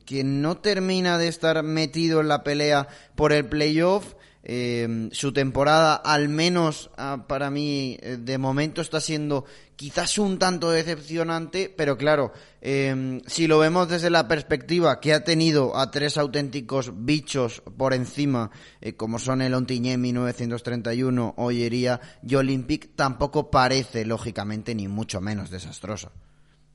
que 0.07 0.25
no 0.25 0.57
termina 0.57 1.19
de 1.19 1.29
estar 1.29 1.63
metido 1.63 2.23
en 2.23 2.29
la 2.29 2.43
pelea 2.43 2.89
por 3.17 3.35
el 3.35 3.45
playoff, 3.45 4.15
eh, 4.47 5.09
su 5.11 5.33
temporada, 5.33 5.95
al 5.95 6.29
menos 6.29 6.91
ah, 6.99 7.25
para 7.27 7.51
mí, 7.51 7.97
eh, 8.03 8.19
de 8.21 8.37
momento 8.37 8.83
está 8.83 9.01
siendo 9.01 9.47
quizás 9.75 10.19
un 10.19 10.39
tanto 10.39 10.71
decepcionante, 10.71 11.73
pero 11.75 11.97
claro, 11.97 12.33
em, 12.61 13.23
si 13.27 13.47
lo 13.47 13.59
vemos 13.59 13.89
desde 13.89 14.11
la 14.11 14.29
perspectiva 14.29 15.01
que 15.01 15.15
ha 15.15 15.25
tenido 15.25 15.77
a 15.77 15.91
tres 15.91 16.19
auténticos 16.19 16.93
bichos 16.95 17.63
por 17.79 17.95
encima, 17.95 18.51
eh, 18.83 18.93
como 18.93 19.19
son 19.19 19.41
el 19.41 19.55
Ontiñé 19.55 19.97
1931, 19.97 21.35
Ollería 21.39 22.01
y 22.23 22.35
Olympic, 22.35 22.91
tampoco 22.95 23.51
parece, 23.51 24.05
lógicamente, 24.05 24.75
ni 24.75 24.89
mucho 24.89 25.23
menos 25.23 25.51
desastroso. 25.51 26.13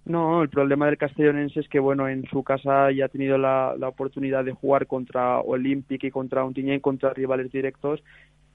No, 0.09 0.41
el 0.41 0.49
problema 0.49 0.87
del 0.87 0.97
castellonense 0.97 1.59
es 1.59 1.69
que, 1.69 1.79
bueno, 1.79 2.09
en 2.09 2.25
su 2.31 2.41
casa 2.43 2.91
ya 2.91 3.05
ha 3.05 3.09
tenido 3.09 3.37
la, 3.37 3.75
oportunidad 3.83 4.43
de 4.43 4.53
jugar 4.53 4.87
contra 4.87 5.39
Olympic 5.39 6.03
y 6.03 6.09
contra 6.09 6.43
y 6.51 6.79
contra 6.79 7.13
rivales 7.13 7.51
directos, 7.51 8.03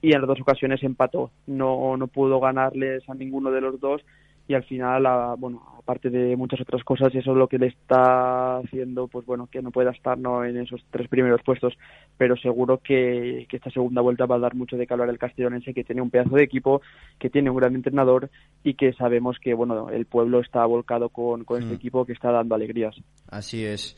y 0.01 0.13
en 0.13 0.19
las 0.19 0.27
dos 0.27 0.41
ocasiones 0.41 0.83
empató. 0.83 1.31
No, 1.47 1.95
no 1.95 2.07
pudo 2.07 2.41
ganarles 2.41 3.09
a 3.09 3.15
ninguno 3.15 3.51
de 3.51 3.61
los 3.61 3.79
dos 3.79 4.01
y 4.47 4.53
al 4.53 4.63
final, 4.63 5.03
bueno, 5.37 5.61
aparte 5.77 6.09
de 6.09 6.35
muchas 6.35 6.61
otras 6.61 6.83
cosas, 6.83 7.13
eso 7.13 7.31
es 7.31 7.37
lo 7.37 7.47
que 7.47 7.59
le 7.59 7.67
está 7.67 8.57
haciendo, 8.57 9.07
pues 9.07 9.25
bueno, 9.25 9.47
que 9.51 9.61
no 9.61 9.71
pueda 9.71 9.91
estar 9.91 10.17
¿no? 10.17 10.43
en 10.43 10.57
esos 10.57 10.83
tres 10.89 11.07
primeros 11.07 11.41
puestos, 11.43 11.73
pero 12.17 12.35
seguro 12.37 12.79
que, 12.83 13.47
esta 13.51 13.69
segunda 13.69 14.01
vuelta 14.01 14.25
va 14.25 14.35
a 14.35 14.39
dar 14.39 14.55
mucho 14.55 14.77
de 14.77 14.87
calor 14.87 15.09
al 15.09 15.19
castellonense, 15.19 15.73
que 15.73 15.83
tiene 15.83 16.01
un 16.01 16.09
pedazo 16.09 16.35
de 16.35 16.43
equipo, 16.43 16.81
que 17.19 17.29
tiene 17.29 17.49
un 17.49 17.57
gran 17.57 17.75
entrenador 17.75 18.29
y 18.63 18.73
que 18.73 18.93
sabemos 18.93 19.37
que, 19.39 19.53
bueno, 19.53 19.89
el 19.89 20.05
pueblo 20.05 20.39
está 20.39 20.65
volcado 20.65 21.09
con, 21.09 21.43
con 21.45 21.61
este 21.61 21.73
mm. 21.73 21.77
equipo 21.77 22.05
que 22.05 22.13
está 22.13 22.31
dando 22.31 22.55
alegrías. 22.55 22.95
Así 23.29 23.63
es. 23.63 23.95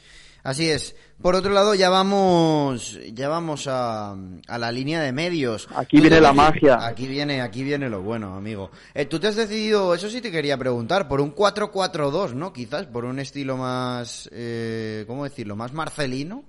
Así 0.48 0.70
es. 0.70 0.96
Por 1.22 1.36
otro 1.36 1.51
lado, 1.51 1.75
ya 1.75 1.89
vamos, 1.89 2.98
ya 3.13 3.27
vamos 3.27 3.68
a, 3.68 4.13
a 4.13 4.58
la 4.58 4.72
línea 4.72 5.01
de 5.01 5.12
medios. 5.12 5.68
Aquí 5.75 6.00
viene 6.00 6.22
la 6.22 6.32
magia. 6.32 6.88
Aquí 6.88 7.06
viene, 7.06 7.42
aquí 7.42 7.63
viene 7.63 7.89
lo 7.89 8.01
bueno, 8.01 8.34
amigo. 8.34 8.72
Eh, 8.96 9.08
Tú 9.08 9.20
te 9.20 9.27
has 9.27 9.36
decidido, 9.36 9.94
eso 9.94 10.08
sí 10.08 10.22
te 10.22 10.32
quería 10.32 10.58
preguntar, 10.58 11.10
por 11.10 11.20
un 11.20 11.36
4-4-2, 11.36 12.34
¿no? 12.34 12.54
Quizás 12.54 12.86
por 12.86 13.04
un 13.04 13.20
estilo 13.20 13.58
más, 13.58 14.30
eh, 14.32 15.04
¿cómo 15.06 15.25
decirlo? 15.25 15.58
Más 15.58 15.74
marcelino. 15.74 16.46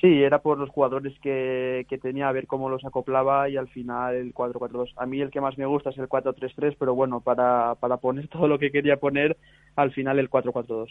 Sí, 0.00 0.20
era 0.20 0.40
por 0.40 0.58
los 0.58 0.70
jugadores 0.70 1.16
que, 1.22 1.86
que 1.88 1.98
tenía, 1.98 2.28
a 2.28 2.32
ver 2.32 2.48
cómo 2.48 2.68
los 2.68 2.84
acoplaba 2.84 3.48
y 3.48 3.56
al 3.56 3.68
final 3.68 4.16
el 4.16 4.34
4-4-2. 4.34 4.94
A 4.96 5.06
mí 5.06 5.20
el 5.20 5.30
que 5.30 5.40
más 5.40 5.56
me 5.56 5.66
gusta 5.66 5.90
es 5.90 5.98
el 5.98 6.08
4-3-3, 6.08 6.74
pero 6.76 6.96
bueno, 6.96 7.20
para, 7.20 7.76
para 7.76 7.98
poner 7.98 8.26
todo 8.32 8.48
lo 8.48 8.58
que 8.58 8.72
quería 8.72 8.96
poner, 8.96 9.36
al 9.76 9.92
final 9.92 10.18
el 10.18 10.28
4-4-2. 10.28 10.88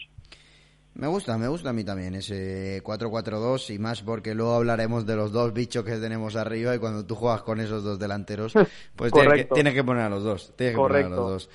Me 0.94 1.06
gusta, 1.06 1.38
me 1.38 1.48
gusta 1.48 1.70
a 1.70 1.72
mí 1.72 1.84
también 1.84 2.14
ese 2.14 2.82
4-4-2 2.84 3.74
y 3.74 3.78
más 3.78 4.02
porque 4.02 4.34
luego 4.34 4.54
hablaremos 4.54 5.06
de 5.06 5.16
los 5.16 5.32
dos 5.32 5.54
bichos 5.54 5.84
que 5.84 5.96
tenemos 5.96 6.36
arriba 6.36 6.74
y 6.74 6.78
cuando 6.78 7.06
tú 7.06 7.14
juegas 7.14 7.42
con 7.42 7.60
esos 7.60 7.82
dos 7.82 7.98
delanteros, 7.98 8.52
pues 8.96 9.12
tienes 9.12 9.74
que, 9.74 9.84
poner 9.84 10.04
a 10.04 10.10
los 10.10 10.22
dos. 10.22 10.52
Tienes 10.54 10.74
que 10.74 10.80
poner 10.80 11.06
a 11.06 11.08
los 11.08 11.18
dos. 11.18 11.50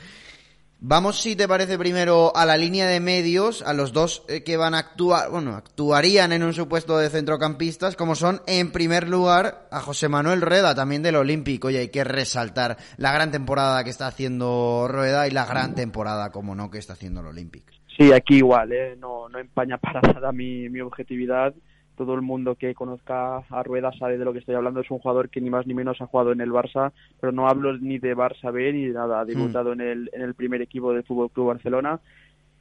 Vamos, 0.79 1.19
si 1.19 1.35
te 1.35 1.47
parece, 1.47 1.75
primero 1.75 2.31
a 2.35 2.45
la 2.45 2.55
línea 2.55 2.85
de 2.85 2.99
medios, 2.99 3.63
a 3.63 3.73
los 3.73 3.93
dos 3.93 4.23
eh, 4.27 4.43
que 4.43 4.57
van 4.57 4.75
a 4.75 4.79
actuar, 4.79 5.31
bueno, 5.31 5.55
actuarían 5.55 6.31
en 6.33 6.43
un 6.43 6.53
supuesto 6.53 6.99
de 6.99 7.09
centrocampistas, 7.09 7.95
como 7.95 8.13
son, 8.13 8.43
en 8.45 8.71
primer 8.71 9.09
lugar, 9.09 9.67
a 9.71 9.79
José 9.81 10.07
Manuel 10.07 10.41
Rueda, 10.41 10.75
también 10.75 11.01
del 11.01 11.15
Olímpico, 11.15 11.71
y 11.71 11.77
hay 11.77 11.89
que 11.89 12.03
resaltar 12.03 12.77
la 12.97 13.11
gran 13.11 13.31
temporada 13.31 13.83
que 13.83 13.89
está 13.89 14.05
haciendo 14.05 14.87
Rueda 14.87 15.27
y 15.27 15.31
la 15.31 15.45
gran 15.45 15.73
temporada, 15.73 16.31
como 16.31 16.53
no, 16.53 16.69
que 16.69 16.77
está 16.77 16.93
haciendo 16.93 17.21
el 17.21 17.27
Olímpico. 17.27 17.76
Sí, 17.97 18.11
aquí 18.11 18.35
igual, 18.37 18.71
¿eh? 18.71 18.95
no, 18.99 19.27
no 19.27 19.39
empaña 19.39 19.77
para 19.79 20.01
nada 20.01 20.31
mi, 20.31 20.69
mi 20.69 20.81
objetividad. 20.81 21.53
Todo 21.95 22.13
el 22.13 22.21
mundo 22.21 22.53
que 22.53 22.75
conozca 22.75 23.37
a 23.37 23.63
Rueda 23.63 23.91
sabe 23.97 24.19
de 24.19 24.25
lo 24.25 24.31
que 24.31 24.39
estoy 24.39 24.53
hablando. 24.53 24.81
Es 24.81 24.91
un 24.91 24.99
jugador 24.99 25.29
que 25.29 25.41
ni 25.41 25.49
más 25.49 25.65
ni 25.65 25.73
menos 25.73 25.99
ha 25.99 26.05
jugado 26.05 26.31
en 26.31 26.41
el 26.41 26.51
Barça, 26.51 26.91
pero 27.19 27.31
no 27.31 27.47
hablo 27.47 27.75
ni 27.75 27.97
de 27.97 28.15
Barça 28.15 28.51
B 28.51 28.71
ni 28.71 28.85
nada. 28.89 29.19
Ha 29.19 29.23
hmm. 29.23 29.27
debutado 29.27 29.73
en, 29.73 29.81
el, 29.81 30.09
en 30.13 30.21
el 30.21 30.35
primer 30.35 30.61
equipo 30.61 30.93
del 30.93 31.03
Fútbol 31.03 31.31
Club 31.31 31.47
Barcelona. 31.47 31.99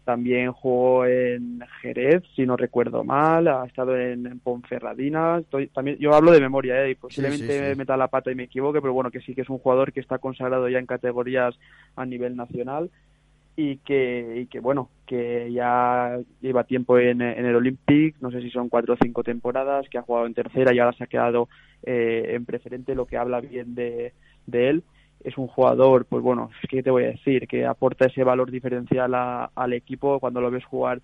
También 0.06 0.52
jugó 0.52 1.04
en 1.04 1.60
Jerez, 1.82 2.22
si 2.34 2.46
no 2.46 2.56
recuerdo 2.56 3.04
mal. 3.04 3.46
Ha 3.48 3.66
estado 3.66 3.94
en, 3.98 4.38
Ponferradina. 4.38 5.38
Estoy, 5.40 5.66
también, 5.66 5.98
yo 5.98 6.14
hablo 6.14 6.30
de 6.30 6.40
memoria, 6.40 6.82
¿eh? 6.82 6.92
y 6.92 6.94
posiblemente 6.94 7.74
meta 7.74 7.98
la 7.98 8.08
pata 8.08 8.30
y 8.30 8.36
me 8.36 8.44
equivoque, 8.44 8.80
pero 8.80 8.94
bueno, 8.94 9.10
que 9.10 9.20
sí 9.20 9.34
que 9.34 9.42
es 9.42 9.50
un 9.50 9.58
jugador 9.58 9.92
que 9.92 10.00
está 10.00 10.16
consagrado 10.16 10.66
ya 10.70 10.78
en 10.78 10.86
categorías 10.86 11.58
a 11.94 12.06
nivel 12.06 12.36
nacional 12.36 12.88
y 13.56 13.78
que, 13.78 14.42
y 14.42 14.46
que 14.46 14.60
bueno, 14.60 14.90
que 15.06 15.50
ya 15.50 16.18
lleva 16.42 16.64
tiempo 16.64 16.98
en, 16.98 17.22
el 17.22 17.56
Olympic, 17.56 18.16
no 18.20 18.30
sé 18.30 18.42
si 18.42 18.50
son 18.50 18.68
cuatro 18.68 18.94
o 18.94 18.98
cinco 19.00 19.24
temporadas, 19.24 19.88
que 19.88 19.96
ha 19.96 20.02
jugado 20.02 20.26
en 20.26 20.34
tercera 20.34 20.74
y 20.74 20.78
ahora 20.78 20.96
se 20.96 21.04
ha 21.04 21.08
quedado 21.08 21.48
eh, 21.82 22.32
en 22.34 22.44
preferente, 22.44 22.94
lo 22.94 23.06
que 23.06 23.16
habla 23.16 23.40
bien 23.40 23.74
de, 23.74 24.12
de 24.46 24.68
él. 24.68 24.84
Es 25.24 25.38
un 25.38 25.46
jugador, 25.46 26.04
pues 26.04 26.22
bueno, 26.22 26.50
¿qué 26.68 26.82
te 26.82 26.90
voy 26.90 27.04
a 27.04 27.08
decir? 27.08 27.48
Que 27.48 27.64
aporta 27.64 28.06
ese 28.06 28.22
valor 28.22 28.50
diferencial 28.50 29.14
al 29.14 29.72
equipo 29.72 30.20
cuando 30.20 30.42
lo 30.42 30.50
ves 30.50 30.64
jugar, 30.64 31.00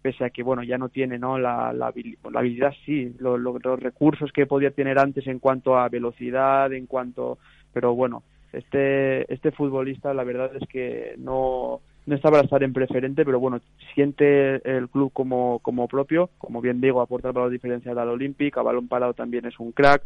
pese 0.00 0.24
a 0.24 0.30
que, 0.30 0.44
bueno, 0.44 0.62
ya 0.62 0.78
no 0.78 0.90
tiene, 0.90 1.18
¿no? 1.18 1.38
La, 1.38 1.72
la, 1.72 1.88
habilidad, 1.88 2.72
sí, 2.86 3.12
los 3.18 3.80
recursos 3.80 4.30
que 4.32 4.46
podía 4.46 4.70
tener 4.70 4.98
antes 5.00 5.26
en 5.26 5.40
cuanto 5.40 5.76
a 5.76 5.88
velocidad, 5.88 6.72
en 6.72 6.86
cuanto, 6.86 7.38
pero 7.72 7.94
bueno, 7.94 8.22
este, 8.52 9.32
este 9.32 9.52
futbolista 9.52 10.14
la 10.14 10.24
verdad 10.24 10.50
es 10.60 10.66
que 10.68 11.14
no, 11.18 11.80
no 12.06 12.14
está 12.14 12.30
para 12.30 12.44
estar 12.44 12.62
en 12.62 12.72
preferente, 12.72 13.24
pero 13.24 13.38
bueno, 13.38 13.60
siente 13.94 14.56
el 14.76 14.88
club 14.88 15.12
como, 15.12 15.58
como 15.60 15.88
propio, 15.88 16.30
como 16.38 16.60
bien 16.60 16.80
digo, 16.80 17.00
aporta 17.00 17.32
valor 17.32 17.50
diferencial 17.50 17.98
al 17.98 18.08
Olympic, 18.08 18.56
a 18.56 18.62
balón 18.62 18.88
parado 18.88 19.14
también 19.14 19.44
es 19.46 19.58
un 19.60 19.72
crack, 19.72 20.02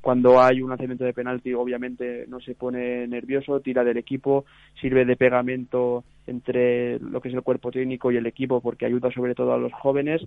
cuando 0.00 0.40
hay 0.40 0.62
un 0.62 0.70
lanzamiento 0.70 1.04
de 1.04 1.12
penalti 1.12 1.52
obviamente 1.52 2.26
no 2.28 2.40
se 2.40 2.54
pone 2.54 3.06
nervioso, 3.06 3.60
tira 3.60 3.84
del 3.84 3.96
equipo, 3.96 4.44
sirve 4.80 5.04
de 5.04 5.16
pegamento 5.16 6.04
entre 6.26 6.98
lo 7.00 7.20
que 7.20 7.28
es 7.28 7.34
el 7.34 7.42
cuerpo 7.42 7.70
técnico 7.70 8.10
y 8.10 8.16
el 8.16 8.26
equipo 8.26 8.60
porque 8.60 8.86
ayuda 8.86 9.10
sobre 9.10 9.34
todo 9.34 9.52
a 9.52 9.58
los 9.58 9.72
jóvenes 9.72 10.22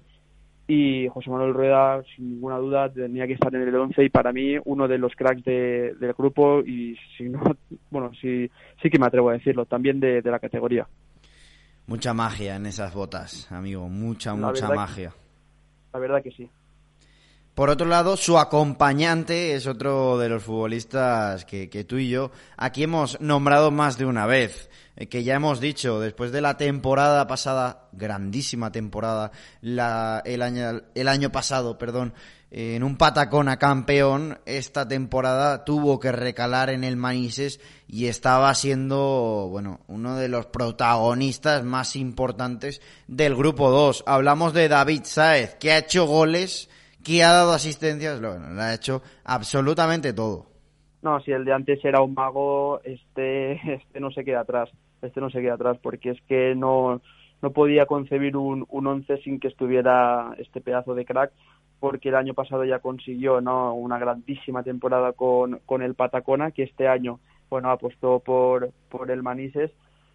y 0.68 1.08
José 1.08 1.30
Manuel 1.30 1.54
Rueda, 1.54 2.04
sin 2.16 2.32
ninguna 2.32 2.58
duda, 2.58 2.92
tenía 2.92 3.26
que 3.26 3.34
estar 3.34 3.54
en 3.56 3.62
el 3.62 3.76
11 3.76 4.04
y 4.04 4.10
para 4.10 4.34
mí 4.34 4.56
uno 4.66 4.88
de 4.88 4.98
los 4.98 5.14
cracks 5.16 5.44
del 5.46 6.14
grupo 6.18 6.60
y 6.60 6.98
si 7.18 7.30
no, 7.30 7.42
bueno, 7.90 8.12
sí, 8.22 8.50
sí 8.82 8.90
que 8.90 9.00
me 9.00 9.08
atrevo 9.08 9.30
a 9.30 9.34
decirlo, 9.34 9.66
también 9.66 10.00
de, 10.00 10.22
la 10.22 10.40
categoría. 10.40 10.86
Mucha 11.88 12.14
magia 12.14 12.58
en 12.58 12.66
esas 12.66 12.94
botas, 12.94 13.50
amigo, 13.50 13.88
mucha, 13.88 14.36
mucha 14.36 14.68
magia. 14.68 15.14
la 15.94 16.00
verdad 16.00 16.22
que 16.22 16.32
sí. 16.32 16.50
Por 17.56 17.70
otro 17.70 17.88
lado, 17.88 18.18
su 18.18 18.38
acompañante 18.38 19.56
es 19.56 19.66
otro 19.66 20.20
de 20.20 20.30
los 20.30 20.44
futbolistas 20.44 21.44
que, 21.46 21.70
que 21.70 21.86
tú 21.86 21.98
y 21.98 22.10
yo 22.10 22.30
aquí 22.56 22.84
hemos 22.84 23.20
nombrado 23.22 23.72
más 23.72 23.98
de 23.98 24.06
una 24.06 24.28
vez. 24.28 24.70
Eh, 24.98 25.08
que 25.08 25.24
ya 25.24 25.36
hemos 25.36 25.62
dicho, 25.62 26.00
después 26.00 26.32
de 26.32 26.42
la 26.42 26.58
temporada 26.58 27.27
pasada, 27.27 27.88
grandísima 27.92 28.72
temporada, 28.72 29.32
la, 29.62 30.24
el, 30.25 30.42
año, 30.42 30.82
el 30.96 31.08
año 31.08 31.32
pasado, 31.32 31.77
perdón, 31.77 32.13
en 32.50 32.82
un 32.84 32.98
Patacona 32.98 33.58
campeón, 33.58 34.39
esta 34.46 34.88
temporada 34.88 35.66
tuvo 35.66 36.00
que 36.00 36.12
recalar 36.12 36.72
en 36.72 36.84
el 36.84 36.96
Manises 36.96 37.60
y 37.88 38.08
estaba 38.08 38.51
siendo, 38.56 39.48
bueno, 39.51 39.82
uno 39.88 40.16
de 40.16 40.30
los 40.30 40.48
protagonistas 40.48 41.63
más 41.63 41.96
importantes 41.96 42.82
del 43.08 43.36
grupo 43.36 43.70
2. 43.70 44.04
Hablamos 44.08 44.54
de 44.54 44.68
David 44.68 45.01
Saez, 45.04 45.56
que 45.56 45.74
ha 45.74 45.77
hecho 45.77 46.08
goles, 46.08 46.70
que 47.04 47.24
ha 47.24 47.34
dado 47.34 47.51
asistencias, 47.51 48.20
bueno, 48.20 48.50
lo 48.50 48.62
ha 48.62 48.74
hecho 48.74 49.04
absolutamente 49.25 50.13
todo. 50.13 50.48
No, 51.04 51.20
si 51.20 51.32
el 51.32 51.46
de 51.46 51.54
antes 51.54 51.86
era 51.86 52.01
un 52.01 52.16
mago, 52.16 52.82
este, 52.84 53.51
este 53.74 54.00
no 54.00 54.10
se 54.10 54.25
queda 54.25 54.39
atrás 54.39 54.70
este 55.01 55.22
no 55.22 55.30
se 55.30 55.42
queda 55.42 55.56
atrás 55.56 55.77
porque 55.82 56.12
es 56.12 56.22
que 56.24 56.56
no, 56.56 57.01
no 57.42 57.51
podía 57.51 57.86
concebir 57.86 58.38
un, 58.38 58.66
un 58.70 58.88
once 58.88 59.18
sin 59.24 59.39
que 59.39 59.48
estuviera 59.48 60.34
este 60.38 60.62
pedazo 60.62 60.96
de 60.96 61.06
crack 61.06 61.32
porque 61.80 62.10
el 62.10 62.16
año 62.16 62.34
pasado 62.34 62.66
ya 62.66 62.80
consiguió 62.80 63.42
no 63.42 63.74
una 63.74 64.00
grandísima 64.00 64.63
temporada 64.63 65.13
con, 65.13 65.60
con 65.66 65.82
el 65.82 65.94
Patacona 65.94 66.51
que 66.51 66.63
este 66.63 66.88
año 66.88 67.20
bueno 67.50 67.70
apostó 67.70 68.20
por 68.20 68.72
por 68.89 69.12
el 69.12 69.24
Manises 69.24 69.72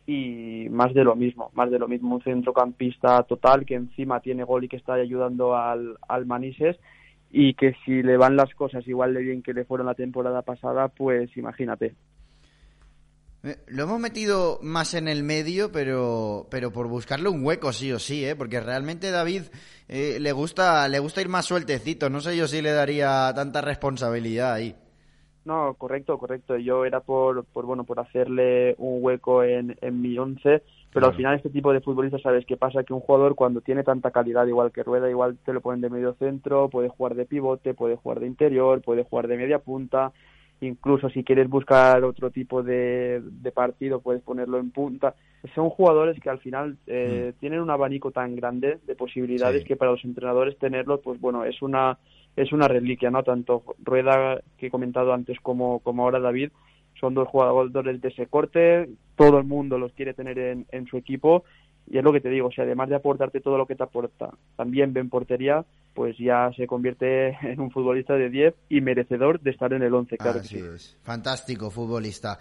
y 0.07 0.67
más 0.71 0.93
de 0.95 1.05
lo 1.05 1.15
mismo, 1.15 1.51
más 1.55 1.71
de 1.71 1.79
lo 1.79 1.89
mismo, 1.89 2.17
un 2.17 2.23
centrocampista 2.23 3.23
total 3.23 3.65
que 3.65 3.75
encima 3.75 4.21
tiene 4.21 4.45
gol 4.45 4.65
y 4.65 4.69
que 4.69 4.77
está 4.77 4.95
ayudando 4.95 5.57
al, 5.57 5.97
al 6.09 6.27
Manises 6.27 6.77
y 7.31 7.55
que 7.55 7.75
si 7.85 8.03
le 8.03 8.17
van 8.17 8.37
las 8.37 8.53
cosas 8.55 8.87
igual 8.87 9.15
de 9.15 9.23
bien 9.23 9.43
que 9.43 9.55
le 9.55 9.65
fueron 9.65 9.87
la 9.87 9.95
temporada 9.95 10.43
pasada, 10.43 10.89
pues 10.89 11.35
imagínate. 11.37 11.95
Eh, 13.45 13.57
lo 13.67 13.85
hemos 13.85 13.99
metido 13.99 14.61
más 14.63 14.95
en 14.95 15.09
el 15.09 15.25
medio, 15.25 15.73
pero, 15.73 16.47
pero 16.51 16.71
por 16.71 16.87
buscarle 16.87 17.29
un 17.29 17.45
hueco 17.45 17.73
sí 17.73 17.93
o 17.93 17.99
sí, 17.99 18.25
¿eh? 18.25 18.37
porque 18.37 18.61
realmente 18.61 19.11
David 19.11 19.43
eh, 19.89 20.19
le 20.21 20.33
gusta 20.33 20.89
le 20.89 21.01
gusta 21.01 21.21
ir 21.21 21.29
más 21.29 21.47
sueltecito. 21.47 22.09
No 22.09 22.21
sé 22.21 22.37
yo 22.37 22.47
si 22.47 22.63
le 22.63 22.71
daría 22.71 23.33
tanta 23.35 23.61
responsabilidad 23.61 24.53
ahí. 24.53 24.77
No, 25.45 25.75
correcto, 25.75 26.19
correcto. 26.19 26.57
Yo 26.57 26.85
era 26.85 27.01
por, 27.01 27.45
por 27.47 27.67
bueno, 27.67 27.83
por 27.83 27.99
hacerle 27.99 28.77
un 28.79 29.03
hueco 29.03 29.43
en, 29.43 29.77
en 29.81 30.01
mi 30.01 30.17
once, 30.17 30.63
pero 30.93 31.07
al 31.07 31.17
final 31.17 31.35
este 31.35 31.51
tipo 31.51 31.73
de 31.73 31.81
futbolistas, 31.81 32.23
¿sabes 32.23 32.47
qué 32.47 32.57
pasa? 32.57 32.85
Que 32.85 32.93
un 32.93 33.01
jugador 33.01 33.35
cuando 33.35 33.61
tiene 33.61 33.83
tanta 33.83 34.13
calidad, 34.13 34.47
igual 34.47 34.71
que 34.71 34.85
Rueda, 34.85 35.11
igual 35.11 35.39
te 35.45 35.53
lo 35.53 35.61
ponen 35.61 35.81
de 35.81 35.91
medio 35.91 36.15
centro, 36.15 36.69
puede 36.69 36.91
jugar 36.91 37.17
de 37.17 37.25
pivote, 37.25 37.75
puede 37.75 37.97
jugar 37.97 38.21
de 38.21 38.27
interior, 38.29 38.83
puede 38.83 39.03
jugar 39.03 39.27
de 39.27 39.37
media 39.37 39.59
punta, 39.59 40.13
incluso 40.67 41.11
si 41.11 41.25
quieres 41.25 41.49
buscar 41.49 42.03
otro 42.05 42.31
tipo 42.31 42.63
de, 42.63 43.21
de 43.23 43.53
partido 43.53 44.01
puedes 44.01 44.23
ponerlo 44.23 44.59
en 44.59 44.71
punta. 44.71 45.15
Son 45.55 45.71
jugadores 45.71 46.19
que 46.21 46.31
al 46.31 46.39
final 46.39 46.77
eh, 46.87 47.33
mm. 47.35 47.41
tienen 47.41 47.61
un 47.61 47.71
abanico 47.71 48.11
tan 48.13 48.37
grande 48.37 48.79
de 48.87 48.95
posibilidades 48.95 49.65
que 49.65 49.77
para 49.77 49.91
los 49.91 50.05
entrenadores 50.05 50.57
tenerlos, 50.59 51.01
pues 51.03 51.21
bueno, 51.21 51.45
es 51.45 51.61
una 51.63 51.99
es 52.37 52.53
una 52.53 52.67
reliquia, 52.67 53.11
¿no? 53.11 53.23
Tanto 53.23 53.63
Rueda, 53.83 54.41
que 54.57 54.69
he 54.69 54.71
comentado 54.71 55.13
antes, 55.13 55.39
como, 55.41 55.81
como 55.81 56.05
ahora 56.05 56.19
David, 56.19 56.51
son 56.99 57.13
dos 57.13 57.29
jugadores 57.29 58.01
de 58.01 58.09
ese 58.09 58.27
corte, 58.27 58.89
todo 59.17 59.39
el 59.39 59.45
mundo 59.45 59.79
los 59.79 59.93
quiere 59.93 60.15
tener 60.15 60.39
en, 60.39 60.67
en 60.71 60.87
su 60.87 60.97
equipo 60.97 61.45
y 61.87 61.99
es 61.99 62.05
lo 62.05 62.13
que 62.13 62.21
te 62.21 62.29
digo, 62.29 62.49
o 62.49 62.53
sea, 62.53 62.65
además 62.65 62.89
de 62.89 62.97
aportarte 62.97 63.41
todo 63.41 63.59
lo 63.59 63.67
que 63.67 63.75
te 63.75 63.83
aporta, 63.83 64.31
también 64.57 64.93
ven 64.93 65.11
portería, 65.11 65.65
pues 65.95 66.17
ya 66.19 66.51
se 66.57 66.67
convierte 66.67 67.29
en 67.43 67.61
un 67.61 67.71
futbolista 67.71 68.15
de 68.15 68.31
10 68.31 68.55
y 68.69 68.81
merecedor 68.81 69.41
de 69.41 69.51
estar 69.51 69.73
en 69.73 69.83
el 69.83 69.95
11, 69.95 70.17
claro. 70.17 70.41
Así 70.41 70.59
es. 70.59 70.97
Fantástico 71.03 71.71
futbolista. 71.71 72.39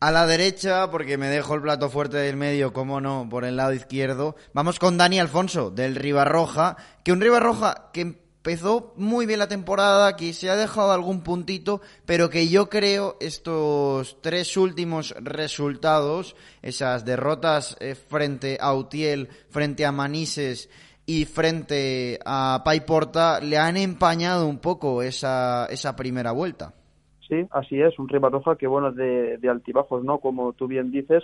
A 0.00 0.10
la 0.10 0.26
derecha, 0.26 0.90
porque 0.90 1.16
me 1.16 1.28
dejo 1.28 1.54
el 1.54 1.62
plato 1.62 1.88
fuerte 1.88 2.16
del 2.16 2.36
medio, 2.36 2.72
como 2.72 3.00
no, 3.00 3.28
por 3.30 3.44
el 3.44 3.56
lado 3.56 3.72
izquierdo. 3.72 4.34
Vamos 4.52 4.80
con 4.80 4.98
Dani 4.98 5.20
Alfonso, 5.20 5.70
del 5.70 5.94
Ribarroja, 5.94 6.76
que 7.04 7.12
un 7.12 7.20
Ribarroja 7.20 7.90
que 7.92 8.21
empezó 8.44 8.92
muy 8.96 9.24
bien 9.24 9.38
la 9.38 9.46
temporada, 9.46 10.16
que 10.16 10.32
se 10.32 10.50
ha 10.50 10.56
dejado 10.56 10.90
algún 10.90 11.22
puntito, 11.22 11.80
pero 12.04 12.28
que 12.28 12.48
yo 12.48 12.68
creo 12.68 13.16
estos 13.20 14.20
tres 14.20 14.56
últimos 14.56 15.14
resultados, 15.20 16.34
esas 16.60 17.04
derrotas 17.04 17.76
eh, 17.78 17.94
frente 17.94 18.58
a 18.60 18.74
Utiel, 18.74 19.28
frente 19.48 19.86
a 19.86 19.92
Manises 19.92 20.68
y 21.06 21.24
frente 21.24 22.18
a 22.26 22.62
Paiporta, 22.64 23.38
le 23.40 23.58
han 23.58 23.76
empañado 23.76 24.48
un 24.48 24.58
poco 24.58 25.04
esa, 25.04 25.66
esa 25.66 25.94
primera 25.94 26.32
vuelta. 26.32 26.74
Sí, 27.28 27.46
así 27.52 27.80
es, 27.80 27.96
un 28.00 28.08
Ribarroja 28.08 28.56
que 28.56 28.66
bueno, 28.66 28.90
de, 28.90 29.38
de 29.38 29.48
altibajos, 29.48 30.02
¿no? 30.02 30.18
Como 30.18 30.52
tú 30.52 30.66
bien 30.66 30.90
dices, 30.90 31.22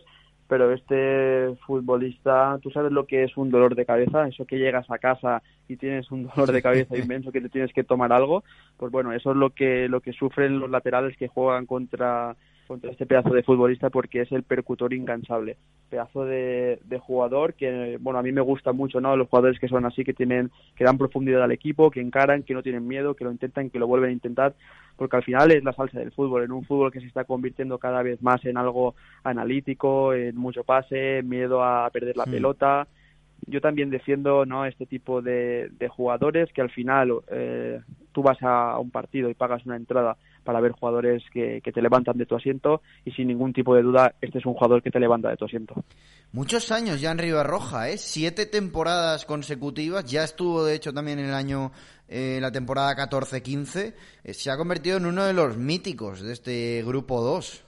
pero 0.49 0.73
este 0.73 1.55
futbolista, 1.67 2.59
tú 2.63 2.71
sabes 2.71 2.91
lo 2.91 3.07
que 3.07 3.25
es 3.25 3.37
un 3.37 3.51
dolor 3.51 3.75
de 3.75 3.85
cabeza, 3.85 4.27
eso 4.27 4.47
que 4.47 4.59
llegas 4.59 4.91
a 4.91 4.99
casa 4.99 5.43
y 5.69 5.77
tienes 5.77 6.11
un 6.11 6.27
dolor 6.27 6.51
de 6.51 6.63
cabeza 6.63 6.97
inmenso 6.99 7.31
que 7.31 7.43
te 7.43 7.51
tienes 7.51 7.73
que 7.73 7.85
tomar 7.85 8.13
algo, 8.13 8.43
pues 8.79 8.91
bueno, 8.91 9.13
eso 9.13 9.31
es 9.31 9.37
lo 9.37 9.51
que 9.51 9.89
lo 9.89 10.01
que 10.01 10.13
sufren 10.13 10.59
los 10.59 10.71
laterales 10.71 11.17
que 11.17 11.29
juegan 11.29 11.67
contra 11.67 12.35
contra 12.67 12.91
este 12.91 13.07
pedazo 13.07 13.31
de 13.31 13.43
futbolista 13.43 13.89
porque 13.89 14.21
es 14.21 14.31
el 14.31 14.43
percutor 14.43 14.93
incansable. 14.93 15.57
Pedazo 15.89 16.27
de, 16.27 16.79
de, 16.85 16.99
jugador 16.99 17.55
que, 17.55 17.97
bueno, 17.99 18.19
a 18.19 18.23
mí 18.23 18.31
me 18.31 18.43
gusta 18.43 18.73
mucho, 18.73 19.01
¿no? 19.01 19.17
Los 19.17 19.29
jugadores 19.29 19.59
que 19.59 19.69
son 19.69 19.87
así, 19.87 20.05
que 20.05 20.13
tienen, 20.13 20.51
que 20.77 20.85
dan 20.85 20.99
profundidad 20.99 21.43
al 21.43 21.51
equipo, 21.51 21.91
que 21.91 22.03
encaran, 22.03 22.43
que 22.43 22.53
no 22.53 22.63
tienen 22.63 22.87
miedo, 22.87 23.15
que 23.15 23.25
lo 23.25 23.33
intentan, 23.33 23.71
que 23.71 23.79
lo 23.79 23.87
vuelven 23.87 24.11
a 24.11 24.13
intentar, 24.13 24.55
porque 24.99 25.17
al 25.17 25.23
final 25.23 25.53
es 25.53 25.65
la 25.65 25.73
salsa 25.73 26.01
del 26.01 26.13
fútbol, 26.13 26.43
en 26.43 26.53
un 26.53 26.65
fútbol 26.65 26.93
que 26.93 27.01
se 27.01 27.07
está 27.07 27.25
convirtiendo 27.25 27.79
cada 27.79 28.03
vez 28.03 28.21
más 28.21 28.45
en 28.45 28.59
algo 28.59 28.97
analítico, 29.23 30.13
en 30.13 30.37
mucho 30.37 30.65
pase, 30.65 31.23
miedo 31.23 31.63
a 31.65 31.89
perder 31.91 32.17
la 32.17 32.27
pelota, 32.27 32.89
yo 33.47 33.61
también 33.61 33.91
defiendo 33.91 34.45
no 34.45 34.67
este 34.67 34.85
tipo 34.85 35.23
de, 35.23 35.71
de 35.79 35.89
jugadores 35.89 36.53
que 36.53 36.61
al 36.61 36.71
final 36.71 37.13
eh, 37.31 37.81
tú 38.13 38.23
vas 38.23 38.39
a 38.43 38.79
un 38.79 38.91
partido 38.91 39.31
y 39.31 39.35
pagas 39.35 39.65
una 39.65 39.77
entrada 39.77 40.17
para 40.49 40.63
ver 40.63 40.73
jugadores 40.73 41.23
que, 41.31 41.61
que, 41.63 41.73
te 41.73 41.83
levantan 41.83 42.17
de 42.17 42.25
tu 42.25 42.35
asiento 42.35 42.81
y 43.05 43.11
sin 43.11 43.29
ningún 43.29 43.53
tipo 43.53 43.75
de 43.75 43.83
duda 43.83 44.15
este 44.23 44.39
es 44.39 44.47
un 44.47 44.55
jugador 44.55 44.83
que 44.83 44.91
te 44.91 44.99
levanta 44.99 45.29
de 45.29 45.37
tu 45.37 45.45
asiento. 45.45 45.75
Muchos 46.33 46.73
años 46.73 47.03
ya 47.03 47.11
en 47.11 47.19
Riva 47.19 47.43
Roja, 47.43 47.91
¿eh? 47.91 47.99
siete 47.99 48.47
temporadas 48.47 49.27
consecutivas, 49.27 50.11
ya 50.11 50.25
estuvo 50.25 50.65
de 50.65 50.75
hecho 50.75 50.95
también 50.95 51.19
en 51.19 51.27
el 51.27 51.35
año, 51.35 51.71
eh, 52.09 52.39
la 52.41 52.51
temporada 52.51 52.97
14-15, 52.97 53.93
eh, 54.25 54.33
se 54.33 54.51
ha 54.51 54.57
convertido 54.57 54.97
en 54.97 55.05
uno 55.05 55.27
de 55.27 55.35
los 55.35 55.59
míticos 55.59 56.23
de 56.23 56.33
este 56.33 56.83
grupo 56.83 57.21
2. 57.21 57.67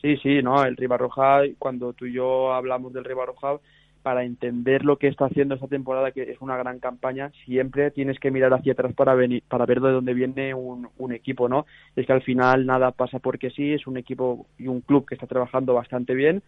Sí, 0.00 0.16
sí, 0.18 0.42
no, 0.44 0.62
el 0.62 0.76
Riva 0.76 0.96
Roja, 0.96 1.40
cuando 1.58 1.92
tú 1.92 2.06
y 2.06 2.12
yo 2.12 2.52
hablamos 2.54 2.92
del 2.92 3.04
Riva 3.04 3.26
Roja, 3.26 3.58
para 4.06 4.22
entender 4.22 4.84
lo 4.84 4.98
que 4.98 5.08
está 5.08 5.24
haciendo 5.24 5.56
esta 5.56 5.66
temporada, 5.66 6.12
que 6.12 6.22
es 6.30 6.40
una 6.40 6.56
gran 6.56 6.78
campaña, 6.78 7.32
siempre 7.44 7.90
tienes 7.90 8.20
que 8.20 8.30
mirar 8.30 8.54
hacia 8.54 8.74
atrás 8.74 8.94
para, 8.94 9.16
venir, 9.16 9.42
para 9.48 9.66
ver 9.66 9.80
de 9.80 9.90
dónde 9.90 10.14
viene 10.14 10.54
un, 10.54 11.12
equipo, 11.12 11.48
¿no? 11.48 11.66
Es 11.96 12.06
que 12.06 12.12
al 12.12 12.22
final 12.22 12.66
nada 12.66 12.92
pasa 12.92 13.18
porque 13.18 13.50
sí, 13.50 13.72
es 13.72 13.84
un 13.88 13.96
equipo 13.96 14.46
y 14.58 14.68
un 14.68 14.80
club 14.80 15.08
que 15.08 15.16
está 15.16 15.26
trabajando 15.26 15.74
bastante 15.74 16.14
bien 16.14 16.44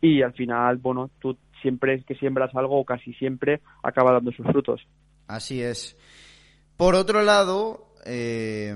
y 0.00 0.22
al 0.22 0.34
final, 0.34 0.76
bueno, 0.76 1.10
tú 1.18 1.36
siempre 1.60 2.00
que 2.04 2.14
siembras 2.14 2.54
algo, 2.54 2.84
casi 2.84 3.12
siempre, 3.14 3.60
acaba 3.82 4.12
dando 4.12 4.30
sus 4.30 4.46
frutos. 4.46 4.80
Así 5.26 5.60
es. 5.60 5.96
Por 6.76 6.94
otro 6.94 7.22
lado, 7.22 7.88
eh, 8.06 8.72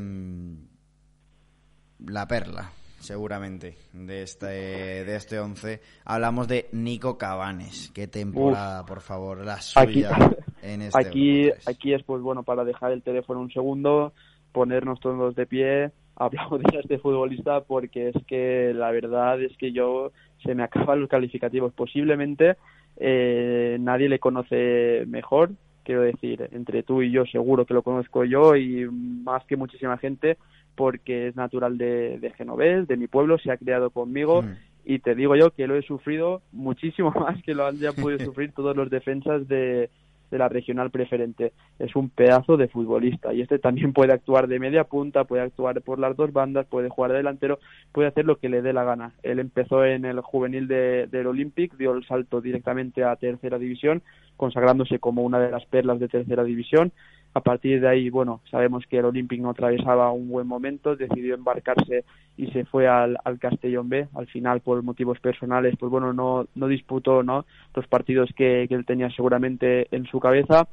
la 2.05 2.27
perla 2.27 2.73
seguramente, 3.05 3.77
de 3.93 4.23
este, 4.23 4.47
de 4.47 5.17
este 5.17 5.39
11. 5.39 5.81
Hablamos 6.05 6.49
de 6.49 6.67
Nico 6.73 7.19
Cabanes. 7.19 7.93
Qué 7.95 8.09
temporada, 8.09 8.85
por 8.87 9.01
favor, 9.01 9.45
la 9.45 9.61
suya 9.61 10.11
aquí, 10.11 10.35
en 10.63 10.83
este 10.83 10.99
Aquí, 10.99 11.51
aquí 11.67 11.93
es, 11.93 12.03
pues 12.03 12.23
bueno, 12.23 12.43
para 12.43 12.65
dejar 12.65 12.93
el 12.93 13.03
teléfono 13.03 13.41
un 13.41 13.53
segundo, 13.53 14.15
ponernos 14.53 15.01
todos 15.01 15.35
de 15.35 15.47
pie, 15.47 15.91
aplaudir 16.17 16.77
a 16.77 16.81
este 16.81 16.99
futbolista 16.99 17.61
porque 17.63 18.09
es 18.09 18.17
que 18.27 18.73
la 18.75 18.91
verdad 18.91 19.41
es 19.43 19.57
que 19.59 19.73
yo 19.73 20.13
se 20.43 20.55
me 20.55 20.63
acaban 20.63 21.01
los 21.01 21.11
calificativos. 21.11 21.75
Posiblemente 21.75 22.57
eh, 22.97 23.77
nadie 23.81 24.09
le 24.09 24.19
conoce 24.19 25.05
mejor, 25.07 25.51
quiero 25.83 26.01
decir, 26.03 26.49
entre 26.53 26.83
tú 26.83 27.03
y 27.03 27.11
yo 27.11 27.27
seguro 27.27 27.67
que 27.67 27.75
lo 27.75 27.83
conozco 27.83 28.25
yo 28.25 28.57
y 28.57 28.89
más 28.89 29.45
que 29.45 29.57
muchísima 29.57 29.99
gente 29.99 30.39
porque 30.75 31.29
es 31.29 31.37
natural 31.37 31.79
de, 31.79 32.19
de 32.19 32.31
Genovés, 32.31 32.89
de 32.89 32.97
mi 32.97 33.07
pueblo, 33.07 33.39
se 33.39 33.51
ha 33.51 33.57
criado 33.57 33.91
conmigo 33.91 34.43
mm. 34.43 34.49
y 34.85 34.99
te 34.99 35.15
digo 35.15 35.37
yo 35.37 35.51
que 35.51 35.67
lo 35.67 35.77
he 35.77 35.83
sufrido 35.83 36.43
muchísimo 36.53 37.11
más 37.15 37.43
que 37.43 37.55
lo 37.55 37.67
han 37.67 37.77
ya 37.79 37.93
podido 37.93 38.19
sufrir 38.25 38.53
todos 38.53 38.77
los 38.77 38.91
defensas 38.91 39.47
de, 39.49 39.91
de 40.31 40.39
la 40.39 40.49
regional 40.49 40.91
preferente. 40.91 41.53
Es 41.79 41.95
un 41.95 42.11
pedazo 42.11 42.57
de 42.57 42.69
futbolista 42.69 43.33
y 43.33 43.41
este 43.41 43.59
también 43.59 43.93
puede 43.93 44.13
actuar 44.13 44.49
de 44.49 44.59
media 44.59 44.85
punta, 44.85 45.25
puede 45.25 45.43
actuar 45.43 45.81
por 45.83 45.99
las 45.99 46.17
dos 46.17 46.33
bandas, 46.33 46.67
puede 46.67 46.89
jugar 46.89 47.13
de 47.13 47.19
delantero, 47.19 47.61
puede 47.93 48.09
hacer 48.09 48.25
lo 48.25 48.37
que 48.37 48.49
le 48.49 48.63
dé 48.63 48.73
la 48.73 48.85
gana. 48.85 49.13
Él 49.23 49.39
empezó 49.39 49.85
en 49.85 50.05
el 50.05 50.21
juvenil 50.21 50.67
de, 50.67 51.07
del 51.07 51.29
Olympic, 51.29 51.77
dio 51.77 51.93
el 51.93 52.05
salto 52.07 52.41
directamente 52.41 53.05
a 53.05 53.17
tercera 53.17 53.59
división, 53.59 54.03
consagrándose 54.37 54.99
como 54.99 55.23
una 55.23 55.39
de 55.39 55.51
las 55.51 55.65
perlas 55.67 56.01
de 56.01 56.09
tercera 56.09 56.43
división 56.43 56.93
a 57.35 57.41
partir 57.41 57.81
de 57.81 57.89
ahí, 57.89 58.11
bueno, 58.11 58.41
sabemos 58.49 58.87
que 58.87 58.99
el 58.99 59.07
Olympic 59.07 59.41
no 59.41 59.51
atravesaba 59.51 60.13
un 60.13 60.29
buen 60.29 60.47
momento, 60.47 60.95
decidió 60.95 61.35
embarcarse 61.35 62.05
y 62.37 62.47
se 62.53 62.65
fue 62.65 62.87
al, 62.87 63.19
al 63.25 63.41
Castellón 63.41 63.89
B. 63.89 64.07
Al 64.15 64.29
final, 64.29 64.61
por 64.61 64.81
motivos 64.85 65.19
personales, 65.19 65.75
pues 65.77 65.91
bueno, 65.91 66.13
no, 66.13 66.47
no 66.55 66.69
disputó 66.69 67.25
¿no? 67.25 67.45
los 67.75 67.89
partidos 67.89 68.31
que, 68.37 68.67
que 68.69 68.75
él 68.77 68.87
tenía 68.87 69.11
seguramente 69.11 69.89
en 69.91 70.07
su 70.07 70.21
cabeza. 70.21 70.69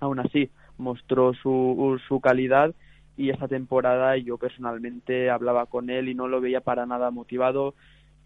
Aún 0.00 0.18
así, 0.18 0.50
mostró 0.76 1.34
su, 1.34 2.00
su 2.08 2.20
calidad 2.20 2.74
y 3.16 3.30
esta 3.30 3.46
temporada 3.46 4.16
yo 4.16 4.38
personalmente 4.38 5.30
hablaba 5.30 5.66
con 5.66 5.88
él 5.88 6.08
y 6.08 6.16
no 6.16 6.26
lo 6.26 6.40
veía 6.40 6.62
para 6.62 6.84
nada 6.84 7.12
motivado. 7.12 7.74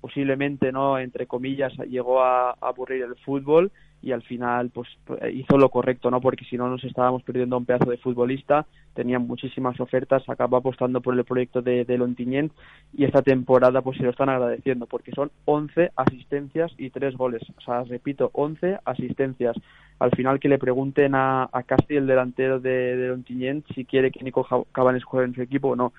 Posiblemente, 0.00 0.72
¿no? 0.72 0.98
Entre 0.98 1.26
comillas, 1.26 1.74
llegó 1.90 2.22
a 2.22 2.52
aburrir 2.52 3.02
el 3.02 3.16
fútbol 3.16 3.70
y 4.02 4.12
al 4.12 4.22
final 4.22 4.70
pues 4.70 4.88
hizo 5.32 5.58
lo 5.58 5.68
correcto, 5.68 6.10
¿no? 6.10 6.20
Porque 6.20 6.44
si 6.44 6.56
no 6.56 6.68
nos 6.68 6.84
estábamos 6.84 7.22
perdiendo 7.22 7.56
un 7.56 7.64
pedazo 7.64 7.90
de 7.90 7.96
futbolista, 7.96 8.66
tenían 8.94 9.26
muchísimas 9.26 9.78
ofertas, 9.80 10.28
acabó 10.28 10.56
apostando 10.56 11.00
por 11.00 11.14
el 11.14 11.24
proyecto 11.24 11.62
de, 11.62 11.84
de 11.84 12.50
y 12.92 13.04
esta 13.04 13.22
temporada 13.22 13.82
pues 13.82 13.98
se 13.98 14.04
lo 14.04 14.10
están 14.10 14.28
agradeciendo 14.28 14.86
porque 14.86 15.12
son 15.12 15.30
11 15.44 15.92
asistencias 15.96 16.72
y 16.78 16.90
3 16.90 17.16
goles, 17.16 17.42
o 17.56 17.60
sea, 17.60 17.82
repito, 17.84 18.30
11 18.32 18.78
asistencias. 18.84 19.56
Al 19.98 20.10
final 20.10 20.38
que 20.38 20.48
le 20.48 20.58
pregunten 20.58 21.14
a, 21.14 21.44
a 21.44 21.64
el 21.88 22.06
delantero 22.06 22.60
de, 22.60 22.96
de 22.96 23.62
si 23.74 23.84
quiere 23.84 24.10
que 24.10 24.22
Nico 24.22 24.46
Cabanes 24.72 25.04
juegue 25.04 25.26
en 25.26 25.34
su 25.34 25.42
equipo 25.42 25.68
o 25.68 25.76
no 25.76 25.92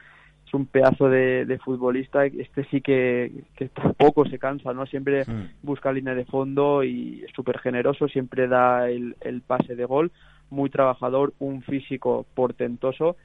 es 0.48 0.54
un 0.54 0.66
pedazo 0.66 1.10
de, 1.10 1.60
futbolista. 1.64 2.26
Este 2.26 2.64
sí 2.72 2.82
que, 2.82 3.44
que, 3.56 3.70
tampoco 3.70 4.26
se 4.26 4.40
cansa, 4.40 4.74
¿no? 4.74 4.86
Siempre 4.86 5.24
mm. 5.26 5.50
busca 5.64 5.92
línea 5.92 6.16
de 6.16 6.26
fondo 6.26 6.84
y 6.84 7.24
es 7.26 7.32
súper 7.36 7.60
generoso, 7.60 8.08
siempre 8.08 8.48
da 8.48 8.90
el, 8.90 9.16
el 9.22 9.42
pase 9.42 9.76
de 9.76 9.86
gol, 9.86 10.12
muy 10.50 10.70
trabajador, 10.70 11.34
un 11.40 11.62
físico 11.62 12.26
portentoso 12.34 13.18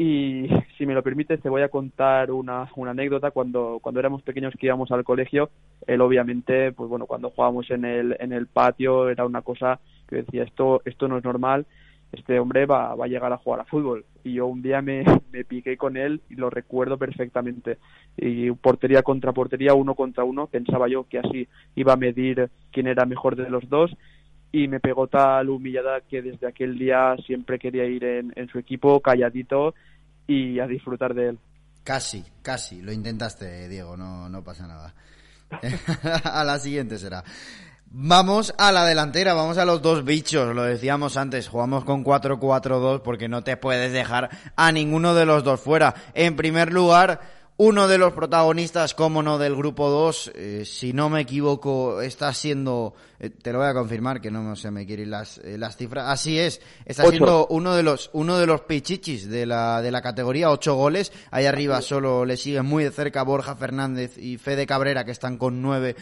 y 0.00 0.48
si 0.78 0.86
me 0.86 0.94
lo 0.94 1.02
permites, 1.02 1.42
te 1.42 1.48
voy 1.48 1.62
a 1.62 1.70
contar 1.70 2.30
una, 2.30 2.70
una 2.76 2.92
anécdota. 2.92 3.32
Cuando, 3.32 3.80
cuando 3.82 3.98
éramos 3.98 4.22
pequeños 4.22 4.54
que 4.56 4.66
íbamos 4.66 4.92
al 4.92 5.02
colegio, 5.02 5.50
él 5.88 6.00
obviamente, 6.00 6.70
pues 6.70 6.88
bueno, 6.88 7.06
cuando 7.06 7.30
jugábamos 7.30 7.68
en 7.72 7.84
el, 7.84 8.16
en 8.20 8.32
el 8.32 8.46
patio 8.46 9.08
era 9.08 9.26
una 9.26 9.42
cosa 9.42 9.80
que 10.06 10.22
decía, 10.22 10.44
esto, 10.44 10.82
esto 10.84 11.08
no 11.08 11.18
es 11.18 11.24
normal, 11.24 11.66
este 12.12 12.38
hombre 12.38 12.66
va, 12.66 12.94
va 12.94 13.04
a 13.04 13.08
llegar 13.08 13.32
a 13.32 13.38
jugar 13.38 13.60
a 13.60 13.64
fútbol. 13.64 14.04
Y 14.24 14.34
yo 14.34 14.46
un 14.46 14.62
día 14.62 14.82
me, 14.82 15.04
me 15.32 15.44
piqué 15.44 15.76
con 15.76 15.96
él 15.96 16.22
y 16.28 16.34
lo 16.34 16.50
recuerdo 16.50 16.98
perfectamente. 16.98 17.78
Y 18.16 18.50
portería 18.52 19.02
contra 19.02 19.32
portería, 19.32 19.74
uno 19.74 19.94
contra 19.94 20.24
uno, 20.24 20.46
pensaba 20.46 20.88
yo 20.88 21.06
que 21.08 21.18
así 21.18 21.48
iba 21.74 21.92
a 21.92 21.96
medir 21.96 22.50
quién 22.72 22.86
era 22.86 23.04
mejor 23.04 23.36
de 23.36 23.50
los 23.50 23.68
dos 23.68 23.90
y 24.50 24.68
me 24.68 24.80
pegó 24.80 25.08
tal 25.08 25.50
humillada 25.50 26.00
que 26.00 26.22
desde 26.22 26.46
aquel 26.46 26.78
día 26.78 27.16
siempre 27.26 27.58
quería 27.58 27.84
ir 27.84 28.04
en, 28.04 28.32
en 28.34 28.48
su 28.48 28.58
equipo 28.58 29.00
calladito 29.00 29.74
y 30.26 30.58
a 30.58 30.66
disfrutar 30.66 31.14
de 31.14 31.30
él. 31.30 31.38
Casi, 31.84 32.24
casi, 32.42 32.82
lo 32.82 32.92
intentaste, 32.92 33.68
Diego, 33.68 33.96
no, 33.96 34.28
no 34.28 34.42
pasa 34.42 34.66
nada. 34.66 34.94
a 36.24 36.44
la 36.44 36.58
siguiente 36.58 36.98
será. 36.98 37.24
Vamos 37.90 38.52
a 38.58 38.70
la 38.70 38.84
delantera, 38.84 39.32
vamos 39.32 39.56
a 39.56 39.64
los 39.64 39.80
dos 39.80 40.04
bichos, 40.04 40.54
lo 40.54 40.62
decíamos 40.62 41.16
antes, 41.16 41.48
jugamos 41.48 41.84
con 41.84 42.04
4-4-2 42.04 43.00
porque 43.00 43.28
no 43.28 43.42
te 43.42 43.56
puedes 43.56 43.94
dejar 43.94 44.28
a 44.56 44.72
ninguno 44.72 45.14
de 45.14 45.24
los 45.24 45.42
dos 45.42 45.58
fuera. 45.58 45.94
En 46.12 46.36
primer 46.36 46.70
lugar, 46.70 47.22
uno 47.60 47.88
de 47.88 47.98
los 47.98 48.12
protagonistas, 48.12 48.94
como 48.94 49.20
no, 49.20 49.36
del 49.36 49.56
grupo 49.56 49.90
2, 49.90 50.32
eh, 50.36 50.62
si 50.64 50.92
no 50.92 51.10
me 51.10 51.22
equivoco, 51.22 52.00
está 52.00 52.32
siendo, 52.32 52.94
eh, 53.18 53.30
te 53.30 53.52
lo 53.52 53.58
voy 53.58 53.66
a 53.66 53.74
confirmar 53.74 54.20
que 54.20 54.30
no 54.30 54.54
se 54.54 54.70
me 54.70 54.86
quieren 54.86 55.10
las, 55.10 55.38
eh, 55.38 55.58
las 55.58 55.76
cifras, 55.76 56.04
así 56.08 56.38
es, 56.38 56.60
está 56.84 57.04
siendo 57.10 57.48
uno 57.48 57.74
de 57.74 57.82
los, 57.82 58.10
uno 58.12 58.38
de 58.38 58.46
los 58.46 58.60
pichichis 58.60 59.28
de 59.28 59.44
la, 59.44 59.82
de 59.82 59.90
la 59.90 60.02
categoría, 60.02 60.52
ocho 60.52 60.76
goles, 60.76 61.12
ahí 61.32 61.46
arriba 61.46 61.82
solo 61.82 62.24
le 62.24 62.36
siguen 62.36 62.64
muy 62.64 62.84
de 62.84 62.92
cerca 62.92 63.24
Borja 63.24 63.56
Fernández 63.56 64.16
y 64.18 64.38
Fede 64.38 64.64
Cabrera, 64.64 65.04
que 65.04 65.10
están 65.10 65.36
con 65.36 65.60
nueve 65.60 65.96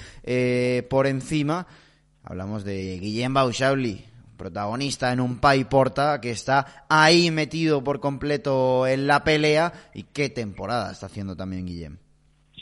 por 0.90 1.06
encima, 1.06 1.66
hablamos 2.22 2.64
de 2.64 2.98
Guillem 2.98 3.32
Bauschauli, 3.32 4.04
protagonista 4.36 5.12
en 5.12 5.20
un 5.20 5.40
Pai 5.40 5.64
Porta 5.64 6.20
que 6.20 6.30
está 6.30 6.86
ahí 6.88 7.30
metido 7.30 7.82
por 7.82 8.00
completo 8.00 8.86
en 8.86 9.06
la 9.06 9.24
pelea 9.24 9.72
y 9.94 10.04
qué 10.04 10.28
temporada 10.28 10.92
está 10.92 11.06
haciendo 11.06 11.34
también 11.36 11.66
Guillem. 11.66 11.98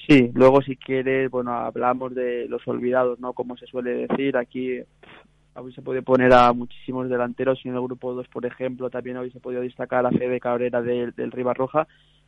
Sí, 0.08 0.30
luego 0.34 0.60
si 0.60 0.76
quieres, 0.76 1.30
bueno, 1.30 1.52
hablamos 1.52 2.14
de 2.14 2.46
los 2.48 2.66
olvidados, 2.68 3.18
¿no? 3.20 3.32
Como 3.32 3.56
se 3.56 3.66
suele 3.66 4.06
decir, 4.06 4.37
aquí 4.37 4.80
se 5.74 5.82
puede 5.82 6.02
poner 6.02 6.32
a 6.34 6.52
muchísimos 6.52 7.08
delanteros 7.08 7.60
y 7.64 7.68
en 7.68 7.74
el 7.74 7.80
grupo 7.80 8.12
2, 8.12 8.28
por 8.28 8.44
ejemplo, 8.44 8.90
también 8.90 9.16
hoy 9.16 9.30
se 9.30 9.40
podido 9.40 9.62
destacar 9.62 10.04
a 10.04 10.10
Fede 10.10 10.40
Cabrera 10.40 10.82
del, 10.82 11.12
del 11.12 11.30
Roja, 11.30 11.87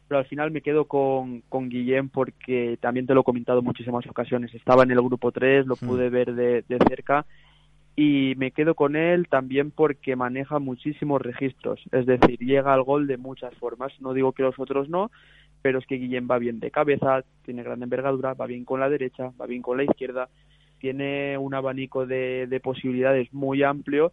pero 0.08 0.20
al 0.20 0.26
final 0.26 0.52
me 0.52 0.62
quedo 0.62 0.86
con, 0.86 1.42
con 1.48 1.68
Guillem 1.68 2.08
porque 2.08 2.78
también 2.80 3.06
te 3.06 3.14
lo 3.14 3.22
he 3.22 3.24
comentado 3.24 3.58
en 3.58 3.64
muchísimas 3.64 4.06
ocasiones. 4.06 4.54
Estaba 4.54 4.84
en 4.84 4.92
el 4.92 5.02
grupo 5.02 5.32
3, 5.32 5.66
lo 5.66 5.74
hmm. 5.74 5.86
pude 5.86 6.08
ver 6.08 6.34
de, 6.34 6.64
de 6.68 6.78
cerca 6.88 7.26
y 7.96 8.34
me 8.36 8.50
quedo 8.50 8.74
con 8.74 8.94
él 8.94 9.26
también 9.26 9.70
porque 9.70 10.16
maneja 10.16 10.58
muchísimos 10.58 11.22
registros, 11.22 11.80
es 11.92 12.04
decir, 12.04 12.38
llega 12.38 12.74
al 12.74 12.82
gol 12.82 13.06
de 13.06 13.16
muchas 13.16 13.54
formas. 13.54 13.90
No 14.00 14.12
digo 14.12 14.32
que 14.32 14.42
los 14.42 14.58
otros 14.58 14.90
no, 14.90 15.10
pero 15.62 15.78
es 15.78 15.86
que 15.86 15.96
Guillem 15.96 16.28
va 16.30 16.38
bien 16.38 16.60
de 16.60 16.70
cabeza, 16.70 17.24
tiene 17.44 17.62
gran 17.62 17.82
envergadura, 17.82 18.34
va 18.34 18.46
bien 18.46 18.66
con 18.66 18.80
la 18.80 18.90
derecha, 18.90 19.32
va 19.40 19.46
bien 19.46 19.62
con 19.62 19.78
la 19.78 19.84
izquierda, 19.84 20.28
tiene 20.78 21.38
un 21.38 21.54
abanico 21.54 22.06
de, 22.06 22.46
de 22.46 22.60
posibilidades 22.60 23.32
muy 23.32 23.62
amplio 23.62 24.12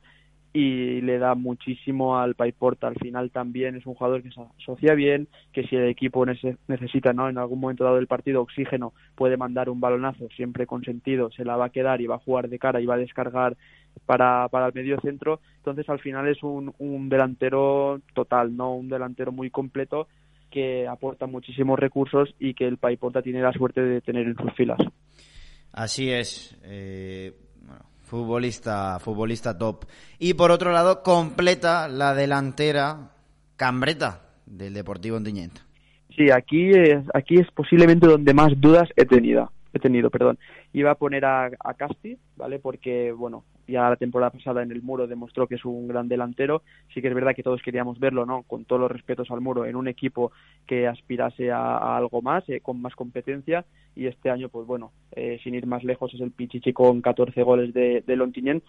y 0.54 1.02
le 1.02 1.18
da 1.18 1.34
muchísimo 1.34 2.20
al 2.20 2.36
Paiporta. 2.36 2.88
Al 2.88 2.96
final 2.96 3.32
también 3.32 3.76
es 3.76 3.86
un 3.88 3.96
jugador 3.96 4.22
que 4.22 4.32
se 4.32 4.39
asocia 4.60 4.94
bien, 4.94 5.28
que 5.52 5.63
si 5.63 5.76
el 5.76 5.88
equipo 5.89 6.24
necesita 6.26 7.12
¿no? 7.12 7.28
en 7.28 7.39
algún 7.39 7.60
momento 7.60 7.84
dado 7.84 7.96
del 7.96 8.08
partido 8.08 8.42
oxígeno, 8.42 8.94
puede 9.16 9.36
mandar 9.36 9.70
un 9.70 9.82
balonazo 9.82 10.30
siempre 10.36 10.68
con 10.68 10.84
sentido, 10.84 11.32
se 11.32 11.44
la 11.44 11.58
va 11.58 11.66
a 11.66 11.72
quedar 11.72 12.02
y 12.02 12.08
va 12.08 12.16
a 12.16 12.20
jugar 12.20 12.50
de 12.50 12.60
cara 12.60 12.80
y 12.80 12.86
va 12.86 12.96
a 12.96 13.00
descargar 13.00 13.58
para, 14.06 14.48
para 14.50 14.68
el 14.68 14.74
medio 14.74 15.00
centro. 15.02 15.39
Entonces 15.58 15.89
al 15.89 16.00
final 16.00 16.28
es 16.28 16.44
un, 16.44 16.74
un 16.78 17.10
delantero 17.10 18.00
total, 18.13 18.56
no 18.56 18.76
un 18.76 18.89
delantero 18.89 19.32
muy 19.32 19.50
completo 19.50 20.08
que 20.52 20.88
aporta 20.88 21.26
muchísimos 21.26 21.80
recursos 21.80 22.36
y 22.39 22.54
que 22.54 22.68
el 22.68 22.78
Paiporta 22.78 23.24
tiene 23.24 23.42
la 23.42 23.54
suerte 23.54 23.82
de 23.82 24.02
tener 24.02 24.28
en 24.28 24.36
sus 24.36 24.54
filas. 24.54 24.78
Así 25.72 26.12
es. 26.12 26.56
Eh, 26.63 27.34
Futbolista, 28.13 28.99
futbolista 28.99 29.58
top. 29.58 29.86
Y 30.19 30.36
por 30.36 30.52
otro 30.52 30.71
lado, 30.71 31.02
completa 31.02 31.88
la 31.88 32.13
delantera 32.13 33.10
Cambreta 33.56 34.21
del 34.45 34.76
Deportivo 34.76 35.17
Ontinyent. 35.17 35.58
Sí, 36.15 36.30
aquí 36.30 36.69
es, 36.69 37.04
aquí 37.15 37.39
es 37.39 37.49
posiblemente 37.56 38.06
donde 38.06 38.36
más 38.36 38.54
dudas 38.62 38.88
he 38.97 39.06
tenido. 39.06 39.52
He 39.73 39.80
tenido, 39.80 40.12
perdón. 40.12 40.38
Iba 40.73 40.91
a 40.91 40.95
poner 40.95 41.26
a, 41.26 41.45
a 41.60 41.73
Casti, 41.73 42.19
¿vale? 42.36 42.60
Porque, 42.60 43.12
bueno, 43.12 43.45
ya 43.67 43.89
la 43.89 43.95
temporada 43.95 44.32
pasada 44.32 44.62
en 44.63 44.71
el 44.71 44.82
Muro 44.82 45.08
demostró 45.08 45.47
que 45.47 45.56
es 45.56 45.65
un 45.65 45.88
gran 45.88 46.08
delantero. 46.08 46.63
Sí 46.93 47.02
que 47.02 47.08
es 47.08 47.13
verdad 47.13 47.36
que 47.36 47.43
todos 47.43 47.62
queríamos 47.62 47.99
verlo, 47.99 48.26
¿no? 48.26 48.43
Con 48.43 48.65
todos 48.65 48.82
los 48.82 48.91
respetos 48.91 49.32
al 49.32 49.41
Muro, 49.41 49.65
en 49.65 49.76
un 49.76 49.88
equipo 49.88 50.32
que 50.67 50.88
aspirase 50.88 51.52
a, 51.52 51.97
algo 51.97 52.21
más, 52.21 52.47
eh, 52.49 52.60
con 52.62 52.82
más 52.82 52.95
competencia. 52.95 53.65
Y 53.95 54.08
este 54.08 54.30
año, 54.30 54.49
pues 54.49 54.65
bueno, 54.67 54.91
eh, 55.12 55.39
sin 55.43 55.56
ir 55.56 55.67
más 55.67 55.84
lejos, 55.84 56.13
es 56.13 56.21
el 56.21 56.32
Pichichi 56.32 56.73
con 56.73 57.02
14 57.02 57.43
goles 57.43 57.73
de, 57.73 58.04
de 58.06 58.62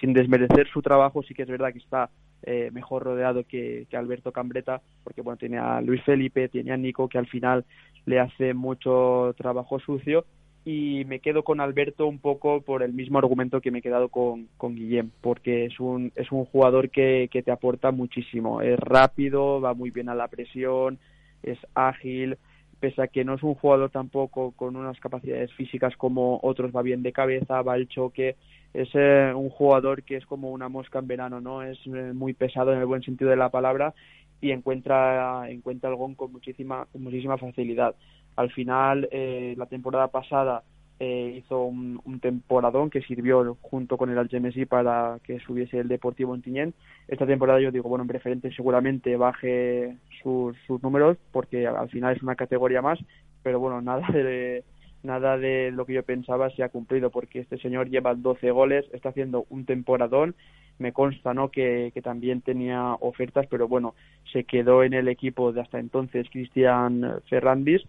Sin 0.00 0.12
desmerecer 0.12 0.68
su 0.68 0.82
trabajo, 0.82 1.22
sí 1.22 1.34
que 1.34 1.42
es 1.42 1.48
verdad 1.48 1.72
que 1.72 1.78
está 1.78 2.10
eh, 2.42 2.70
mejor 2.72 3.02
rodeado 3.02 3.44
que, 3.44 3.86
que, 3.90 3.96
Alberto 3.96 4.32
Cambreta, 4.32 4.80
porque 5.04 5.20
bueno, 5.20 5.36
tiene 5.36 5.58
a 5.58 5.80
Luis 5.82 6.02
Felipe, 6.04 6.48
tiene 6.48 6.72
a 6.72 6.76
Nico, 6.76 7.08
que 7.08 7.18
al 7.18 7.26
final 7.26 7.64
le 8.06 8.18
hace 8.18 8.54
mucho 8.54 9.34
trabajo 9.36 9.78
sucio 9.78 10.24
y 10.64 11.04
me 11.06 11.20
quedo 11.20 11.42
con 11.42 11.60
Alberto 11.60 12.06
un 12.06 12.18
poco 12.18 12.60
por 12.60 12.82
el 12.82 12.92
mismo 12.92 13.18
argumento 13.18 13.60
que 13.60 13.70
me 13.70 13.78
he 13.78 13.82
quedado 13.82 14.08
con, 14.08 14.48
con 14.56 14.74
Guillem, 14.74 15.10
porque 15.20 15.64
es 15.64 15.80
un, 15.80 16.12
es 16.16 16.30
un 16.32 16.44
jugador 16.44 16.90
que, 16.90 17.28
que 17.30 17.42
te 17.42 17.50
aporta 17.50 17.90
muchísimo. 17.90 18.60
Es 18.60 18.78
rápido, 18.78 19.60
va 19.60 19.74
muy 19.74 19.90
bien 19.90 20.08
a 20.08 20.14
la 20.14 20.28
presión, 20.28 20.98
es 21.42 21.58
ágil, 21.74 22.36
pese 22.78 23.02
a 23.02 23.08
que 23.08 23.24
no 23.24 23.34
es 23.34 23.42
un 23.42 23.54
jugador 23.54 23.90
tampoco 23.90 24.52
con 24.52 24.76
unas 24.76 24.98
capacidades 25.00 25.52
físicas 25.52 25.96
como 25.96 26.40
otros, 26.42 26.74
va 26.74 26.82
bien 26.82 27.02
de 27.02 27.12
cabeza, 27.12 27.62
va 27.62 27.74
al 27.74 27.88
choque, 27.88 28.36
es 28.74 28.88
eh, 28.94 29.32
un 29.34 29.50
jugador 29.50 30.02
que 30.02 30.16
es 30.16 30.26
como 30.26 30.50
una 30.50 30.68
mosca 30.68 30.98
en 30.98 31.06
verano, 31.06 31.40
¿no? 31.40 31.62
Es 31.62 31.78
eh, 31.86 32.12
muy 32.14 32.34
pesado 32.34 32.72
en 32.72 32.78
el 32.78 32.86
buen 32.86 33.02
sentido 33.02 33.30
de 33.30 33.36
la 33.36 33.50
palabra 33.50 33.94
y 34.40 34.52
encuentra, 34.52 35.50
encuentra 35.50 35.90
el 35.90 35.96
gol 35.96 36.16
con 36.16 36.32
muchísima, 36.32 36.86
con 36.90 37.02
muchísima 37.02 37.36
facilidad. 37.36 37.94
Al 38.40 38.50
final, 38.52 39.06
eh, 39.12 39.54
la 39.58 39.66
temporada 39.66 40.08
pasada 40.08 40.62
eh, 40.98 41.34
hizo 41.36 41.62
un, 41.62 42.20
temporadón 42.22 42.88
que 42.88 43.02
sirvió 43.02 43.58
junto 43.60 43.98
con 43.98 44.08
el 44.08 44.16
Algemesí 44.16 44.64
para 44.64 45.18
que 45.24 45.40
subiese 45.40 45.78
el 45.78 45.88
Deportivo 45.88 46.32
Ontinyent. 46.32 46.74
Esta 47.06 47.26
temporada 47.26 47.60
yo 47.60 47.70
digo, 47.70 47.90
bueno, 47.90 48.04
en 48.04 48.08
preferente 48.08 48.50
seguramente 48.52 49.14
baje 49.18 49.94
sus, 50.22 50.56
sus 50.66 50.82
números 50.82 51.18
porque 51.32 51.66
al 51.66 51.90
final 51.90 52.16
es 52.16 52.22
una 52.22 52.34
categoría 52.34 52.80
más, 52.80 52.98
pero 53.42 53.60
bueno, 53.60 53.82
nada 53.82 54.08
de 54.10 54.64
nada 55.02 55.36
de 55.36 55.70
lo 55.70 55.84
que 55.84 55.94
yo 55.94 56.02
pensaba 56.02 56.48
se 56.48 56.62
ha 56.62 56.70
cumplido 56.70 57.10
porque 57.10 57.40
este 57.40 57.58
señor 57.58 57.90
lleva 57.90 58.14
12 58.14 58.50
goles, 58.52 58.86
está 58.92 59.10
haciendo 59.10 59.44
un 59.50 59.66
temporadón, 59.66 60.34
me 60.78 60.92
consta 60.92 61.34
no 61.34 61.50
que, 61.50 61.90
que 61.92 62.00
también 62.02 62.40
tenía 62.40 62.94
ofertas, 63.00 63.46
pero 63.50 63.68
bueno, 63.68 63.94
se 64.32 64.44
quedó 64.44 64.82
en 64.82 64.94
el 64.94 65.08
equipo 65.08 65.52
de 65.52 65.60
hasta 65.60 65.78
entonces 65.78 66.28
Cristian 66.30 67.20
Ferrandis 67.28 67.82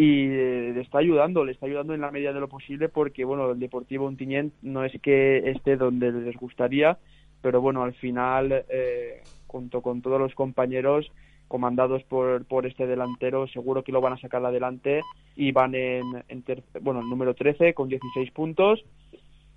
y 0.00 0.28
le 0.28 0.80
está 0.80 0.96
ayudando, 0.96 1.44
le 1.44 1.52
está 1.52 1.66
ayudando 1.66 1.92
en 1.92 2.00
la 2.00 2.10
medida 2.10 2.32
de 2.32 2.40
lo 2.40 2.48
posible 2.48 2.88
porque, 2.88 3.22
bueno, 3.22 3.50
el 3.50 3.60
Deportivo 3.60 4.06
Ontinyent 4.06 4.54
no 4.62 4.82
es 4.82 4.98
que 5.02 5.50
esté 5.50 5.76
donde 5.76 6.10
les 6.10 6.34
gustaría, 6.38 6.96
pero 7.42 7.60
bueno, 7.60 7.82
al 7.82 7.92
final, 7.92 8.64
eh, 8.70 9.20
junto 9.46 9.82
con 9.82 10.00
todos 10.00 10.18
los 10.18 10.34
compañeros 10.34 11.12
comandados 11.48 12.02
por, 12.04 12.46
por 12.46 12.64
este 12.64 12.86
delantero, 12.86 13.46
seguro 13.48 13.84
que 13.84 13.92
lo 13.92 14.00
van 14.00 14.14
a 14.14 14.20
sacar 14.20 14.42
adelante 14.42 15.02
y 15.36 15.52
van 15.52 15.74
en, 15.74 16.24
en 16.28 16.44
bueno, 16.80 17.02
número 17.02 17.34
13 17.34 17.74
con 17.74 17.90
16 17.90 18.30
puntos 18.30 18.82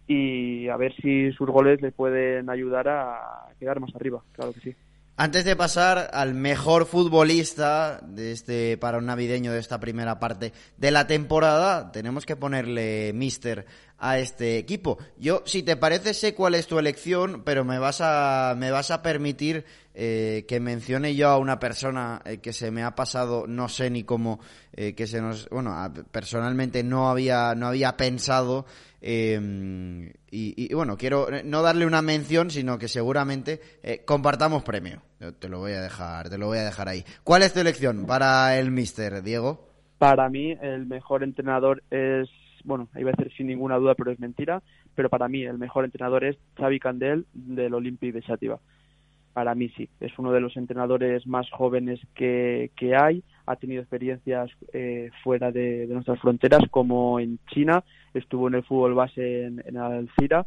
y 0.08 0.68
a 0.68 0.76
ver 0.76 0.94
si 0.96 1.32
sus 1.32 1.48
goles 1.48 1.82
le 1.82 1.94
pueden 1.94 2.50
ayudar 2.50 2.90
a 2.90 3.48
quedar 3.60 3.80
más 3.80 3.96
arriba, 3.96 4.22
claro 4.34 4.52
que 4.52 4.60
sí. 4.60 4.76
Antes 5.16 5.46
de 5.46 5.56
pasar 5.56 6.10
al 6.12 6.34
mejor 6.34 6.88
futbolista 6.88 8.00
de 8.02 8.32
este 8.32 8.78
parón 8.78 9.06
navideño 9.06 9.54
de 9.54 9.60
esta 9.60 9.80
primera 9.80 10.20
parte 10.20 10.54
de 10.78 10.90
la 10.90 11.06
temporada, 11.06 11.92
tenemos 11.92 12.26
que 12.26 12.36
ponerle 12.36 13.12
mister 13.14 13.68
a 14.04 14.20
este 14.20 14.58
equipo. 14.58 14.98
Yo, 15.18 15.44
si 15.46 15.64
te 15.64 15.78
parece, 15.78 16.14
sé 16.14 16.36
cuál 16.36 16.56
es 16.56 16.68
tu 16.68 16.78
elección, 16.78 17.44
pero 17.46 17.64
me 17.64 17.80
vas 17.80 18.02
a, 18.02 18.54
me 18.58 18.70
vas 18.70 18.92
a 18.92 19.02
permitir 19.02 19.64
eh, 19.94 20.44
que 20.46 20.60
mencione 20.60 21.16
yo 21.16 21.30
a 21.30 21.38
una 21.38 21.58
persona 21.58 22.22
eh, 22.26 22.40
que 22.40 22.52
se 22.52 22.70
me 22.70 22.84
ha 22.84 22.96
pasado, 22.96 23.46
no 23.48 23.70
sé 23.70 23.90
ni 23.90 24.04
cómo, 24.04 24.42
eh, 24.74 24.94
que 24.94 25.08
se 25.08 25.22
nos, 25.22 25.48
bueno, 25.48 25.74
personalmente 26.12 26.84
no 26.84 27.10
había, 27.10 27.56
no 27.56 27.68
había 27.68 27.96
pensado 27.96 28.66
y, 29.02 29.36
y, 30.32 30.74
bueno, 30.74 30.98
quiero 30.98 31.28
no 31.44 31.62
darle 31.62 31.86
una 31.86 32.02
mención, 32.02 32.52
sino 32.52 32.78
que 32.78 32.88
seguramente 32.88 33.60
compartamos 34.06 34.64
premio. 34.64 35.02
Te 35.40 35.50
lo 35.50 35.60
voy 35.60 35.74
a 35.74 35.82
dejar, 35.82 36.30
te 36.30 36.38
lo 36.38 36.48
voy 36.48 36.60
a 36.60 36.64
dejar 36.64 36.88
ahí. 36.88 37.04
¿Cuál 37.26 37.44
es 37.44 37.54
tu 37.54 37.60
elección 37.60 38.06
para 38.06 38.58
el 38.58 38.72
Mister, 38.72 39.22
Diego? 39.22 39.68
Para 39.98 40.30
mí, 40.30 40.54
el 40.62 40.86
mejor 40.86 41.22
entrenador 41.22 41.84
es 41.92 42.30
bueno, 42.64 42.88
iba 42.96 43.12
a 43.12 43.14
decir 43.14 43.34
sin 43.36 43.48
ninguna 43.48 43.78
duda, 43.78 43.96
pero 43.96 44.12
es 44.12 44.20
mentira, 44.20 44.62
pero 44.96 45.10
para 45.10 45.28
mí 45.28 45.44
el 45.44 45.58
mejor 45.58 45.86
entrenador 45.86 46.24
es 46.24 46.38
Xavi 46.58 46.80
Candel 46.80 47.26
del 47.34 47.74
Olympique 47.74 48.14
de 48.14 48.22
Xativa 48.22 48.60
para 49.34 49.56
mí 49.56 49.70
sí. 49.70 49.90
Es 50.00 50.18
uno 50.18 50.32
de 50.32 50.40
los 50.40 50.56
entrenadores 50.56 51.26
más 51.28 51.50
jóvenes 51.50 52.00
que, 52.16 52.72
que 52.76 52.96
hay. 52.96 53.24
Ha 53.46 53.56
tenido 53.56 53.82
experiencias 53.82 54.50
eh, 54.72 55.10
fuera 55.24 55.52
de, 55.52 55.88
nuestras 55.90 56.20
fronteras, 56.20 56.62
como 56.70 57.20
en 57.20 57.40
China. 57.48 57.84
Estuvo 58.14 58.48
en 58.48 58.56
el 58.56 58.64
fútbol 58.64 58.94
base 58.94 59.46
en, 59.46 59.62
en 59.66 59.78
Alcira 59.78 60.46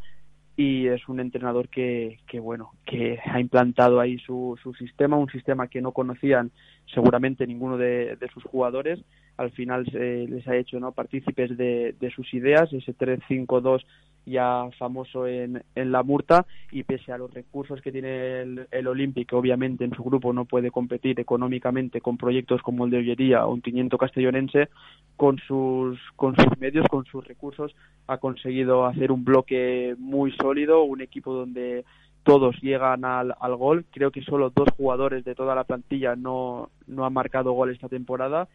y 0.56 0.86
es 0.88 1.06
un 1.08 1.20
entrenador 1.20 1.68
que, 1.68 2.18
que 2.26 2.40
bueno 2.40 2.72
que 2.86 3.18
ha 3.24 3.38
implantado 3.38 4.00
ahí 4.00 4.18
su, 4.18 4.58
su 4.62 4.72
sistema 4.74 5.18
un 5.18 5.30
sistema 5.30 5.68
que 5.68 5.82
no 5.82 5.92
conocían 5.92 6.50
seguramente 6.92 7.46
ninguno 7.46 7.76
de, 7.76 8.16
sus 8.32 8.44
jugadores. 8.44 9.00
Al 9.36 9.50
final 9.50 9.84
se, 9.90 10.26
les 10.26 10.48
ha 10.48 10.56
hecho 10.56 10.80
no 10.80 10.92
partícipes 10.92 11.56
de, 11.58 11.94
de 12.00 12.10
sus 12.10 12.32
ideas 12.32 12.72
ese 12.72 12.96
3-5-2 12.96 13.84
ya 14.26 14.68
famoso 14.78 15.26
en, 15.26 15.62
en 15.74 15.92
la 15.92 16.02
Murta 16.02 16.46
y 16.72 16.82
pese 16.82 17.12
a 17.12 17.18
los 17.18 17.32
recursos 17.32 17.80
que 17.80 17.92
tiene 17.92 18.42
el, 18.42 18.66
el 18.70 18.86
Olímpico, 18.88 19.38
obviamente 19.38 19.84
en 19.84 19.94
su 19.94 20.02
grupo 20.02 20.32
no 20.32 20.44
puede 20.44 20.70
competir 20.70 21.18
económicamente 21.20 22.00
con 22.00 22.18
proyectos 22.18 22.60
como 22.60 22.84
el 22.84 22.90
de 22.90 22.98
Ollería 22.98 23.46
o 23.46 23.54
un 23.54 23.62
Tiniento 23.62 23.96
Castellonense, 23.96 24.68
con 25.16 25.38
sus, 25.38 25.98
con 26.16 26.34
sus 26.36 26.58
medios, 26.58 26.86
con 26.88 27.04
sus 27.06 27.26
recursos, 27.26 27.74
ha 28.08 28.18
conseguido 28.18 28.84
hacer 28.84 29.12
un 29.12 29.24
bloque 29.24 29.94
muy 29.98 30.32
sólido, 30.32 30.82
un 30.82 31.00
equipo 31.00 31.32
donde 31.32 31.84
todos 32.24 32.60
llegan 32.60 33.04
al, 33.04 33.34
al 33.40 33.56
gol. 33.56 33.86
Creo 33.92 34.10
que 34.10 34.22
solo 34.22 34.50
dos 34.50 34.68
jugadores 34.76 35.24
de 35.24 35.36
toda 35.36 35.54
la 35.54 35.64
plantilla 35.64 36.16
no, 36.16 36.70
no 36.88 37.06
han 37.06 37.12
marcado 37.12 37.52
gol 37.52 37.70
esta 37.70 37.88
temporada 37.88 38.48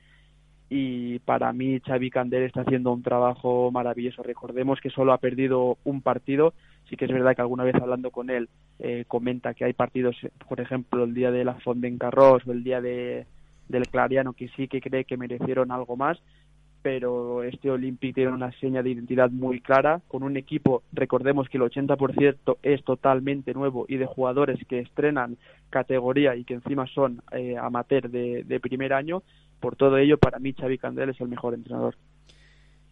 y 0.73 1.19
para 1.19 1.51
mí 1.51 1.81
Xavi 1.85 2.09
Candel 2.09 2.43
está 2.43 2.61
haciendo 2.61 2.93
un 2.93 3.03
trabajo 3.03 3.71
maravilloso. 3.71 4.23
Recordemos 4.23 4.79
que 4.79 4.89
solo 4.89 5.11
ha 5.11 5.17
perdido 5.17 5.77
un 5.83 6.01
partido, 6.01 6.53
sí 6.89 6.95
que 6.95 7.03
es 7.03 7.11
verdad 7.11 7.35
que 7.35 7.41
alguna 7.41 7.65
vez 7.65 7.75
hablando 7.75 8.09
con 8.09 8.29
él 8.29 8.47
eh, 8.79 9.03
comenta 9.05 9.53
que 9.53 9.65
hay 9.65 9.73
partidos, 9.73 10.15
por 10.47 10.61
ejemplo, 10.61 11.03
el 11.03 11.13
día 11.13 11.29
de 11.29 11.43
la 11.43 11.55
Fondencarros 11.55 12.47
o 12.47 12.53
el 12.53 12.63
día 12.63 12.79
de, 12.79 13.25
del 13.67 13.89
Clariano, 13.89 14.31
que 14.31 14.47
sí 14.55 14.69
que 14.69 14.79
cree 14.79 15.03
que 15.03 15.17
merecieron 15.17 15.73
algo 15.73 15.97
más, 15.97 16.17
pero 16.81 17.43
este 17.43 17.69
Olympic 17.69 18.15
tiene 18.15 18.31
una 18.31 18.53
seña 18.53 18.81
de 18.81 18.91
identidad 18.91 19.29
muy 19.29 19.59
clara, 19.59 19.99
con 20.07 20.23
un 20.23 20.37
equipo, 20.37 20.83
recordemos 20.93 21.49
que 21.49 21.57
el 21.57 21.63
80% 21.63 22.59
es 22.63 22.81
totalmente 22.85 23.53
nuevo 23.53 23.85
y 23.89 23.97
de 23.97 24.05
jugadores 24.05 24.57
que 24.69 24.79
estrenan 24.79 25.35
categoría 25.69 26.37
y 26.37 26.45
que 26.45 26.53
encima 26.53 26.87
son 26.87 27.21
eh, 27.33 27.57
amateur 27.57 28.09
de, 28.09 28.45
de 28.45 28.59
primer 28.61 28.93
año, 28.93 29.21
por 29.61 29.77
todo 29.77 29.97
ello, 29.97 30.17
para 30.17 30.39
mí 30.39 30.53
Xavi 30.53 30.77
Candel 30.77 31.11
es 31.11 31.21
el 31.21 31.29
mejor 31.29 31.53
entrenador. 31.53 31.95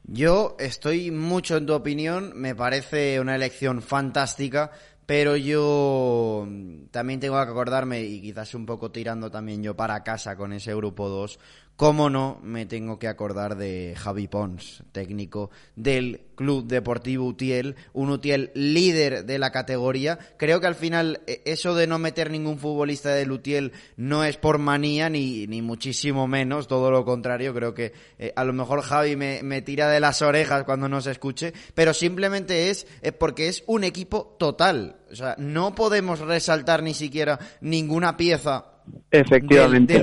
Yo 0.03 0.55
estoy 0.57 1.11
mucho 1.11 1.57
en 1.57 1.65
tu 1.65 1.73
opinión, 1.73 2.31
me 2.35 2.55
parece 2.55 3.19
una 3.19 3.35
elección 3.35 3.81
fantástica, 3.81 4.71
pero 5.05 5.35
yo 5.35 6.47
también 6.91 7.19
tengo 7.19 7.35
que 7.35 7.51
acordarme, 7.51 8.01
y 8.03 8.21
quizás 8.21 8.55
un 8.55 8.65
poco 8.65 8.91
tirando 8.91 9.29
también 9.29 9.61
yo 9.61 9.75
para 9.75 10.03
casa 10.03 10.37
con 10.37 10.53
ese 10.53 10.73
grupo 10.73 11.09
2, 11.09 11.39
cómo 11.79 12.09
no 12.09 12.41
me 12.43 12.65
tengo 12.65 12.99
que 12.99 13.07
acordar 13.07 13.55
de 13.55 13.95
Javi 13.97 14.27
Pons, 14.27 14.83
técnico 14.91 15.49
del 15.77 16.27
Club 16.35 16.67
Deportivo 16.67 17.25
Utiel, 17.25 17.77
un 17.93 18.09
Utiel 18.09 18.51
líder 18.53 19.23
de 19.23 19.39
la 19.39 19.53
categoría. 19.53 20.19
Creo 20.35 20.59
que 20.59 20.67
al 20.67 20.75
final 20.75 21.21
e, 21.25 21.41
eso 21.45 21.75
de 21.75 21.87
no 21.87 21.97
meter 21.97 22.31
ningún 22.31 22.59
futbolista 22.59 23.11
del 23.11 23.31
Utiel 23.31 23.71
no 23.95 24.25
es 24.25 24.35
por 24.35 24.57
manía 24.57 25.09
ni, 25.09 25.47
ni 25.47 25.61
muchísimo 25.61 26.27
menos, 26.27 26.67
todo 26.67 26.91
lo 26.91 27.05
contrario, 27.05 27.53
creo 27.53 27.73
que 27.73 27.93
eh, 28.17 28.33
a 28.35 28.43
lo 28.43 28.51
mejor 28.51 28.81
Javi 28.81 29.15
me, 29.15 29.41
me, 29.41 29.61
tira 29.61 29.89
de 29.89 30.01
las 30.01 30.21
orejas 30.21 30.65
cuando 30.65 30.89
no 30.89 30.99
se 30.99 31.11
escuche, 31.11 31.53
pero 31.75 31.93
simplemente 31.93 32.71
es, 32.71 32.87
es 33.01 33.13
porque 33.13 33.47
es 33.47 33.63
un 33.67 33.85
equipo 33.85 34.35
total. 34.37 34.97
O 35.09 35.15
sea, 35.15 35.35
no 35.37 35.75
podemos 35.75 36.19
resaltar 36.19 36.83
ni 36.83 36.93
siquiera 36.93 37.39
ninguna 37.61 38.17
pieza 38.17 38.65
Efectivamente. 39.11 40.01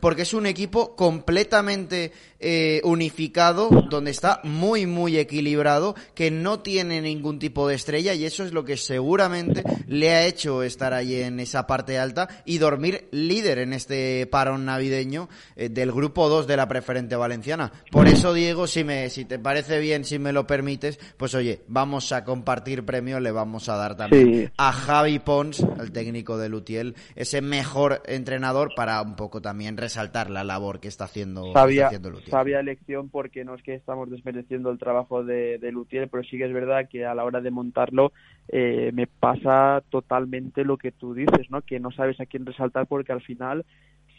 Porque 0.00 0.22
es 0.22 0.34
un 0.34 0.46
equipo 0.46 0.94
completamente 0.94 2.12
eh, 2.40 2.80
unificado, 2.84 3.68
donde 3.90 4.12
está 4.12 4.40
muy, 4.44 4.86
muy 4.86 5.18
equilibrado, 5.18 5.94
que 6.14 6.30
no 6.30 6.60
tiene 6.60 7.00
ningún 7.00 7.38
tipo 7.38 7.66
de 7.66 7.74
estrella 7.74 8.14
y 8.14 8.24
eso 8.24 8.44
es 8.44 8.52
lo 8.52 8.64
que 8.64 8.76
seguramente 8.76 9.64
le 9.86 10.10
ha 10.10 10.24
hecho 10.24 10.62
estar 10.62 10.94
ahí 10.94 11.20
en 11.20 11.40
esa 11.40 11.66
parte 11.66 11.98
alta 11.98 12.28
y 12.44 12.58
dormir 12.58 13.08
líder 13.10 13.58
en 13.58 13.72
este 13.72 14.26
parón 14.26 14.64
navideño 14.64 15.28
eh, 15.56 15.68
del 15.68 15.90
grupo 15.92 16.28
2 16.28 16.46
de 16.46 16.56
la 16.56 16.68
preferente 16.68 17.16
valenciana. 17.16 17.72
Por 17.90 18.06
eso, 18.06 18.32
Diego, 18.32 18.66
si, 18.66 18.84
me, 18.84 19.10
si 19.10 19.24
te 19.24 19.38
parece 19.38 19.80
bien, 19.80 20.04
si 20.04 20.18
me 20.18 20.32
lo 20.32 20.46
permites, 20.46 20.98
pues 21.16 21.34
oye, 21.34 21.62
vamos 21.66 22.12
a 22.12 22.24
compartir 22.24 22.84
premio, 22.84 23.20
le 23.20 23.32
vamos 23.32 23.68
a 23.68 23.76
dar 23.76 23.96
también 23.96 24.52
a 24.56 24.72
Javi 24.72 25.18
Pons, 25.18 25.64
el 25.80 25.92
técnico 25.92 26.38
de 26.38 26.48
Lutiel, 26.48 26.94
ese 27.16 27.40
mejor 27.40 28.02
entrenador 28.06 28.74
para 28.76 29.00
un 29.02 29.16
poco 29.16 29.42
también 29.42 29.76
resaltar 29.76 30.30
la 30.30 30.44
labor 30.44 30.80
que 30.80 30.88
está 30.88 31.04
haciendo, 31.04 31.52
sabia, 31.52 31.90
Lutier. 31.90 32.27
Sabia 32.30 32.60
elección 32.60 33.08
porque 33.08 33.44
no 33.44 33.54
es 33.54 33.62
que 33.62 33.74
estamos 33.74 34.10
desmereciendo 34.10 34.70
el 34.70 34.78
trabajo 34.78 35.24
de, 35.24 35.58
de 35.58 36.08
pero 36.10 36.22
sí 36.24 36.38
que 36.38 36.44
es 36.44 36.52
verdad 36.52 36.88
que 36.88 37.04
a 37.04 37.14
la 37.14 37.24
hora 37.24 37.40
de 37.40 37.50
montarlo 37.50 38.12
eh, 38.48 38.90
me 38.94 39.06
pasa 39.06 39.82
totalmente 39.90 40.64
lo 40.64 40.76
que 40.76 40.92
tú 40.92 41.14
dices, 41.14 41.50
¿no? 41.50 41.62
Que 41.62 41.80
no 41.80 41.90
sabes 41.90 42.20
a 42.20 42.26
quién 42.26 42.46
resaltar 42.46 42.86
porque 42.86 43.12
al 43.12 43.22
final 43.22 43.64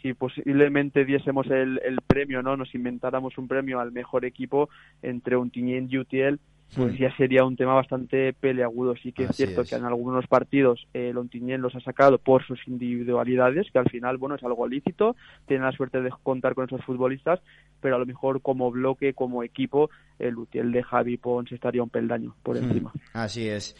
si 0.02 0.14
posiblemente 0.14 1.04
diésemos 1.04 1.46
el, 1.48 1.80
el 1.84 1.98
premio, 2.06 2.42
¿no? 2.42 2.56
Nos 2.56 2.74
inventáramos 2.74 3.36
un 3.38 3.48
premio 3.48 3.80
al 3.80 3.92
mejor 3.92 4.24
equipo 4.24 4.70
entre 5.02 5.36
un 5.36 5.50
y 5.52 5.98
Utiel, 5.98 6.40
pues 6.74 6.98
ya 6.98 7.14
sería 7.16 7.44
un 7.44 7.56
tema 7.56 7.74
bastante 7.74 8.32
peleagudo. 8.32 8.94
Sí 8.96 9.12
que 9.12 9.24
es 9.24 9.36
cierto 9.36 9.64
que 9.64 9.74
en 9.74 9.84
algunos 9.84 10.26
partidos 10.26 10.86
eh, 10.94 11.12
los 11.12 11.74
ha 11.74 11.80
sacado 11.80 12.18
por 12.18 12.46
sus 12.46 12.60
individualidades, 12.68 13.66
que 13.72 13.78
al 13.78 13.90
final, 13.90 14.18
bueno, 14.18 14.36
es 14.36 14.44
algo 14.44 14.68
lícito, 14.68 15.16
tienen 15.46 15.66
la 15.66 15.72
suerte 15.72 16.00
de 16.00 16.10
contar 16.22 16.54
con 16.54 16.66
esos 16.66 16.84
futbolistas, 16.84 17.40
pero 17.80 17.96
a 17.96 17.98
lo 17.98 18.06
mejor 18.06 18.40
como 18.40 18.70
bloque, 18.70 19.14
como 19.14 19.42
equipo, 19.42 19.90
el 20.18 20.36
Utiel 20.36 20.70
de 20.72 20.82
Javi 20.82 21.16
Pons 21.16 21.50
estaría 21.50 21.82
un 21.82 21.90
peldaño 21.90 22.36
por 22.42 22.56
hmm. 22.56 22.64
encima. 22.64 22.92
Así 23.12 23.48
es. 23.48 23.74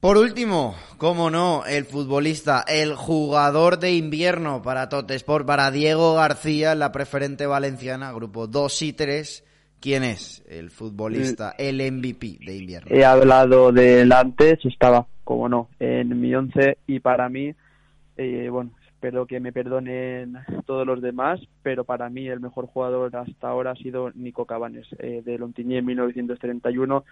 Por 0.00 0.16
último, 0.16 0.76
como 0.96 1.28
no, 1.28 1.64
el 1.66 1.84
futbolista, 1.84 2.64
el 2.68 2.94
jugador 2.94 3.80
de 3.80 3.94
invierno 3.94 4.62
para 4.62 4.88
Totesport, 4.88 5.44
para 5.44 5.72
Diego 5.72 6.14
García, 6.14 6.76
la 6.76 6.92
preferente 6.92 7.46
valenciana, 7.46 8.12
grupo 8.12 8.46
2 8.46 8.82
y 8.82 8.92
3 8.92 9.44
¿Quién 9.80 10.02
es 10.02 10.44
el 10.48 10.70
futbolista, 10.70 11.54
el 11.56 11.76
MVP 11.76 12.38
de 12.44 12.56
invierno? 12.56 12.90
He 12.90 13.04
hablado 13.04 13.70
del 13.70 14.10
antes, 14.12 14.58
estaba, 14.64 15.06
como 15.22 15.48
no, 15.48 15.68
en 15.78 16.20
mi 16.20 16.34
once 16.34 16.78
y 16.86 16.98
para 16.98 17.28
mí, 17.28 17.54
eh, 18.16 18.48
bueno, 18.50 18.72
espero 18.88 19.26
que 19.26 19.38
me 19.38 19.52
perdonen 19.52 20.36
todos 20.66 20.84
los 20.84 21.00
demás, 21.00 21.40
pero 21.62 21.84
para 21.84 22.10
mí 22.10 22.26
el 22.26 22.40
mejor 22.40 22.66
jugador 22.66 23.14
hasta 23.14 23.48
ahora 23.48 23.70
ha 23.70 23.76
sido 23.76 24.10
Nico 24.16 24.46
Cabanes, 24.46 24.88
eh, 24.98 25.22
de 25.24 25.38
Lontigny 25.38 25.76
en 25.76 25.86
1931, 25.86 27.04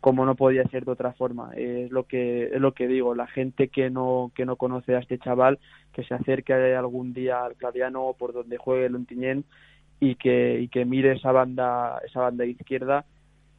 como 0.00 0.24
no 0.24 0.34
podía 0.36 0.64
ser 0.68 0.86
de 0.86 0.92
otra 0.92 1.12
forma. 1.12 1.50
es 1.54 1.90
lo 1.90 2.04
que 2.04 2.44
es 2.46 2.60
lo 2.60 2.72
que 2.72 2.88
digo, 2.88 3.14
la 3.14 3.26
gente 3.26 3.68
que 3.68 3.90
no 3.90 4.32
que 4.34 4.46
no 4.46 4.56
conoce 4.56 4.94
a 4.94 5.00
este 5.00 5.18
chaval, 5.18 5.58
que 5.92 6.04
se 6.04 6.14
acerque 6.14 6.54
algún 6.54 7.12
día 7.12 7.44
al 7.44 7.56
Claviano 7.56 8.14
por 8.18 8.32
donde 8.32 8.56
juegue 8.56 8.88
Lontiñén 8.88 9.44
y 10.00 10.16
que, 10.16 10.60
y 10.60 10.68
que 10.68 10.84
mire 10.84 11.12
esa 11.12 11.32
banda, 11.32 12.00
esa 12.06 12.20
banda 12.20 12.44
izquierda 12.44 13.04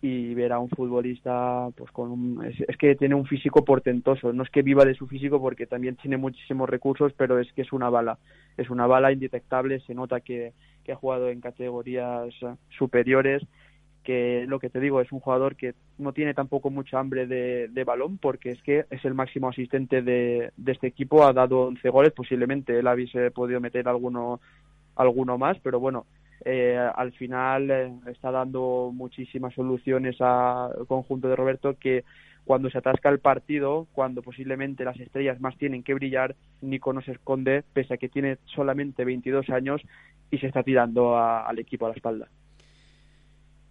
y 0.01 0.35
ver 0.35 0.53
a 0.53 0.59
un 0.59 0.69
futbolista 0.69 1.69
pues 1.75 1.89
con 1.91 2.11
un, 2.11 2.45
es, 2.45 2.77
que 2.77 2.95
tiene 2.95 3.15
un 3.15 3.25
físico 3.25 3.65
portentoso. 3.65 4.31
No 4.31 4.43
es 4.43 4.49
que 4.49 4.61
viva 4.61 4.85
de 4.85 4.93
su 4.93 5.07
físico 5.07 5.41
porque 5.41 5.65
también 5.65 5.95
tiene 5.95 6.17
muchísimos 6.17 6.69
recursos 6.69 7.13
pero 7.17 7.39
es 7.39 7.51
que 7.53 7.63
es 7.63 7.73
una 7.73 7.89
bala. 7.89 8.19
Es 8.57 8.69
una 8.69 8.85
bala 8.85 9.11
indetectable. 9.11 9.79
Se 9.81 9.95
nota 9.95 10.21
que, 10.21 10.53
que 10.83 10.91
ha 10.91 10.95
jugado 10.95 11.29
en 11.29 11.41
categorías 11.41 12.33
superiores 12.77 13.43
que 14.03 14.45
lo 14.47 14.59
que 14.59 14.69
te 14.69 14.79
digo 14.79 15.01
es 15.01 15.11
un 15.11 15.19
jugador 15.19 15.57
que 15.57 15.73
no 15.97 16.13
tiene 16.13 16.33
tampoco 16.33 16.69
mucha 16.69 16.97
hambre 16.97 17.27
de, 17.27 17.67
de 17.67 17.83
balón 17.83 18.17
porque 18.17 18.51
es 18.51 18.61
que 18.61 18.85
es 18.89 19.03
el 19.03 19.13
máximo 19.13 19.49
asistente 19.49 20.01
de, 20.01 20.51
de, 20.55 20.71
este 20.71 20.87
equipo. 20.87 21.25
Ha 21.25 21.33
dado 21.33 21.63
11 21.63 21.89
goles 21.89 22.13
posiblemente. 22.13 22.77
Él 22.79 22.87
hubiese 22.87 23.31
podido 23.31 23.59
meter 23.59 23.87
alguno 23.87 24.39
alguno 24.95 25.37
más 25.37 25.59
pero 25.59 25.79
bueno 25.79 26.07
eh, 26.45 26.77
al 26.77 27.11
final 27.13 27.71
eh, 27.71 27.91
está 28.07 28.31
dando 28.31 28.91
muchísimas 28.93 29.53
soluciones 29.53 30.19
al 30.21 30.85
conjunto 30.87 31.27
de 31.27 31.35
Roberto 31.35 31.75
que 31.79 32.03
cuando 32.45 32.69
se 32.69 32.77
atasca 32.77 33.09
el 33.09 33.19
partido, 33.19 33.87
cuando 33.91 34.21
posiblemente 34.21 34.85
las 34.85 34.99
estrellas 34.99 35.39
más 35.41 35.57
tienen 35.57 35.83
que 35.83 35.93
brillar, 35.93 36.35
Nico 36.61 36.93
no 36.93 37.01
se 37.01 37.11
esconde, 37.11 37.63
pese 37.73 37.95
a 37.95 37.97
que 37.97 38.07
tiene 38.07 38.37
solamente 38.45 39.03
22 39.03 39.49
años 39.49 39.81
y 40.31 40.37
se 40.37 40.47
está 40.47 40.63
tirando 40.63 41.17
al 41.17 41.59
equipo 41.59 41.85
a 41.85 41.89
la 41.89 41.95
espalda. 41.95 42.27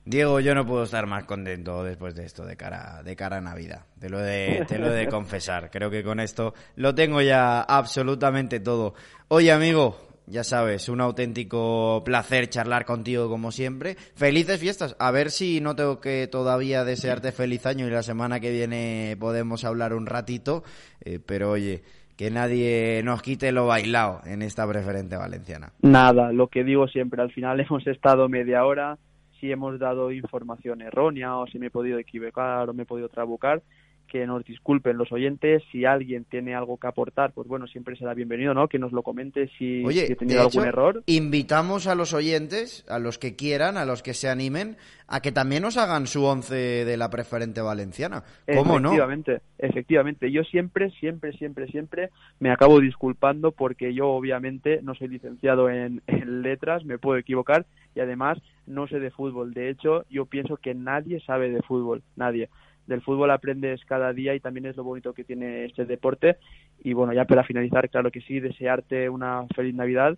Diego, 0.04 0.38
yo 0.38 0.54
no 0.54 0.64
puedo 0.64 0.84
estar 0.84 1.04
más 1.06 1.24
contento 1.24 1.82
después 1.82 2.14
de 2.14 2.26
esto 2.26 2.46
de 2.46 2.56
cara, 2.56 3.02
de 3.02 3.16
cara 3.16 3.38
a 3.38 3.40
Navidad. 3.40 3.86
Te 3.98 4.08
lo, 4.08 4.20
de, 4.20 4.64
te 4.68 4.78
lo 4.78 4.86
he 4.86 4.94
de 4.94 5.08
confesar. 5.10 5.68
Creo 5.68 5.90
que 5.90 6.04
con 6.04 6.20
esto 6.20 6.54
lo 6.76 6.94
tengo 6.94 7.20
ya 7.22 7.62
absolutamente 7.62 8.60
todo. 8.60 8.94
Oye, 9.26 9.50
amigo, 9.50 10.05
ya 10.26 10.44
sabes, 10.44 10.88
un 10.88 11.00
auténtico 11.00 12.02
placer 12.04 12.48
charlar 12.48 12.84
contigo 12.84 13.28
como 13.28 13.52
siempre. 13.52 13.96
Felices 14.14 14.60
fiestas. 14.60 14.96
A 14.98 15.10
ver 15.10 15.30
si 15.30 15.60
no 15.60 15.76
tengo 15.76 16.00
que 16.00 16.26
todavía 16.26 16.84
desearte 16.84 17.32
feliz 17.32 17.66
año 17.66 17.86
y 17.86 17.90
la 17.90 18.02
semana 18.02 18.40
que 18.40 18.50
viene 18.50 19.16
podemos 19.18 19.64
hablar 19.64 19.94
un 19.94 20.06
ratito. 20.06 20.64
Eh, 21.04 21.20
pero 21.24 21.52
oye, 21.52 21.82
que 22.16 22.30
nadie 22.30 23.02
nos 23.04 23.22
quite 23.22 23.52
lo 23.52 23.66
bailado 23.66 24.20
en 24.24 24.42
esta 24.42 24.66
preferente 24.66 25.16
valenciana. 25.16 25.72
Nada, 25.82 26.32
lo 26.32 26.48
que 26.48 26.64
digo 26.64 26.88
siempre, 26.88 27.22
al 27.22 27.30
final 27.30 27.60
hemos 27.68 27.86
estado 27.86 28.28
media 28.28 28.64
hora 28.64 28.98
si 29.40 29.52
hemos 29.52 29.78
dado 29.78 30.12
información 30.12 30.80
errónea 30.80 31.36
o 31.36 31.46
si 31.46 31.58
me 31.58 31.66
he 31.66 31.70
podido 31.70 31.98
equivocar 31.98 32.68
o 32.68 32.74
me 32.74 32.84
he 32.84 32.86
podido 32.86 33.08
trabucar, 33.10 33.62
que 34.06 34.26
nos 34.26 34.44
disculpen 34.44 34.96
los 34.96 35.12
oyentes. 35.12 35.62
Si 35.70 35.84
alguien 35.84 36.24
tiene 36.24 36.54
algo 36.54 36.78
que 36.78 36.86
aportar, 36.86 37.32
pues 37.32 37.48
bueno, 37.48 37.66
siempre 37.66 37.96
será 37.96 38.14
bienvenido, 38.14 38.54
¿no? 38.54 38.68
Que 38.68 38.78
nos 38.78 38.92
lo 38.92 39.02
comente 39.02 39.50
si, 39.58 39.84
he 39.86 40.16
tenido 40.16 40.42
algún 40.42 40.64
error. 40.64 41.02
Invitamos 41.06 41.86
a 41.86 41.94
los 41.94 42.12
oyentes, 42.14 42.84
a 42.88 42.98
los 42.98 43.18
que 43.18 43.36
quieran, 43.36 43.76
a 43.76 43.84
los 43.84 44.02
que 44.02 44.14
se 44.14 44.28
animen, 44.28 44.76
a 45.08 45.20
que 45.20 45.32
también 45.32 45.62
nos 45.62 45.76
hagan 45.76 46.06
su 46.06 46.24
once 46.24 46.54
de 46.54 46.96
la 46.96 47.10
preferente 47.10 47.60
valenciana. 47.60 48.24
¿Cómo 48.54 48.80
no? 48.80 48.88
Efectivamente, 48.88 49.40
efectivamente. 49.58 50.30
Yo 50.30 50.42
siempre, 50.44 50.90
siempre, 50.92 51.32
siempre, 51.32 51.66
siempre 51.68 52.10
me 52.38 52.50
acabo 52.50 52.80
disculpando 52.80 53.52
porque 53.52 53.94
yo 53.94 54.08
obviamente 54.08 54.80
no 54.82 54.94
soy 54.94 55.08
licenciado 55.08 55.68
en 55.70 56.02
letras, 56.42 56.84
me 56.84 56.98
puedo 56.98 57.18
equivocar 57.18 57.66
y 57.94 58.00
además 58.00 58.38
no 58.66 58.86
sé 58.86 59.00
de 59.00 59.10
fútbol. 59.10 59.54
De 59.54 59.70
hecho, 59.70 60.04
yo 60.10 60.26
pienso 60.26 60.56
que 60.56 60.74
nadie 60.74 61.20
sabe 61.20 61.50
de 61.50 61.62
fútbol, 61.62 62.02
nadie. 62.14 62.48
Del 62.86 63.02
fútbol 63.02 63.30
aprendes 63.30 63.84
cada 63.84 64.12
día 64.12 64.34
y 64.34 64.40
también 64.40 64.66
es 64.66 64.76
lo 64.76 64.84
bonito 64.84 65.12
que 65.12 65.24
tiene 65.24 65.64
este 65.64 65.84
deporte. 65.84 66.36
Y 66.84 66.92
bueno, 66.92 67.12
ya 67.12 67.24
para 67.24 67.44
finalizar, 67.44 67.88
claro 67.90 68.10
que 68.10 68.20
sí, 68.20 68.40
desearte 68.40 69.08
una 69.08 69.46
feliz 69.54 69.74
Navidad 69.74 70.16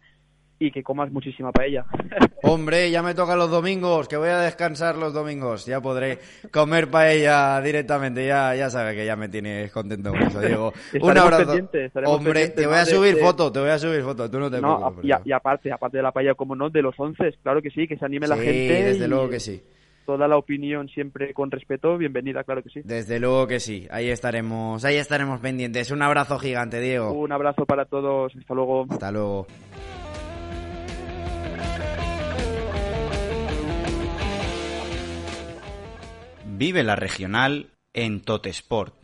y 0.61 0.71
que 0.73 0.83
comas 0.83 1.11
muchísima 1.13 1.53
paella. 1.53 1.87
Hombre, 2.43 2.91
ya 2.91 3.03
me 3.03 3.15
toca 3.15 3.37
los 3.37 3.51
domingos, 3.51 4.09
que 4.09 4.17
voy 4.17 4.29
a 4.29 4.41
descansar 4.41 4.97
los 4.97 5.13
domingos. 5.13 5.67
Ya 5.67 5.81
podré 5.81 6.19
comer 6.51 6.91
paella 6.91 7.61
directamente. 7.61 8.27
Ya, 8.27 8.55
ya 8.55 8.69
sabes 8.71 8.97
que 8.97 9.07
ya 9.07 9.17
me 9.17 9.29
tienes 9.29 9.71
contento 9.71 10.11
con 10.11 10.23
eso, 10.23 10.41
Diego. 10.41 10.73
Un 11.01 11.17
abrazo. 11.17 11.55
Hombre, 12.07 12.49
te 12.49 12.67
voy 12.67 12.77
a 12.77 12.85
subir 12.85 13.17
foto, 13.17 13.53
te 13.53 13.61
voy 13.61 13.71
a 13.71 13.79
subir 13.79 14.03
foto. 14.03 14.31
Tú 14.31 14.39
no 14.39 14.51
te 14.51 14.59
preocupes. 14.59 15.05
Y, 15.05 15.33
aparte, 15.33 15.71
aparte 15.71 15.99
de 15.99 16.03
la 16.03 16.13
paella, 16.13 16.35
como 16.35 16.57
no, 16.57 16.71
de 16.71 16.83
los 16.83 16.99
once, 16.99 17.35
claro 17.43 17.63
que 17.63 17.71
sí, 17.71 17.87
que 17.87 17.97
se 17.97 18.05
anime 18.05 18.27
la 18.27 18.37
gente. 18.37 18.77
Sí, 18.77 18.83
desde 18.83 19.09
luego 19.09 19.29
que 19.29 19.41
sí. 19.41 19.63
Toda 20.09 20.27
la 20.27 20.38
opinión 20.38 20.88
siempre 20.88 21.35
con 21.35 21.51
respeto, 21.51 21.99
bienvenida, 21.99 22.42
claro 22.42 22.62
que 22.62 22.71
sí. 22.71 22.81
Desde 22.83 23.21
luego 23.21 23.47
que 23.47 23.61
sí, 23.61 23.87
ahí 23.90 24.09
estaremos, 24.09 24.83
ahí 24.87 24.97
estaremos 24.97 25.38
pendientes. 25.38 25.90
Un 25.90 26.01
abrazo 26.01 26.38
gigante, 26.38 26.81
Diego. 26.81 27.12
Un 27.12 27.31
abrazo 27.31 27.66
para 27.66 27.85
todos, 27.85 28.35
hasta 28.35 28.55
luego. 28.55 28.87
Hasta 28.88 29.12
luego. 29.12 29.47
Vive 36.57 36.83
la 36.83 36.97
regional 36.97 37.66
en 37.92 38.23
Totesport. 38.23 38.98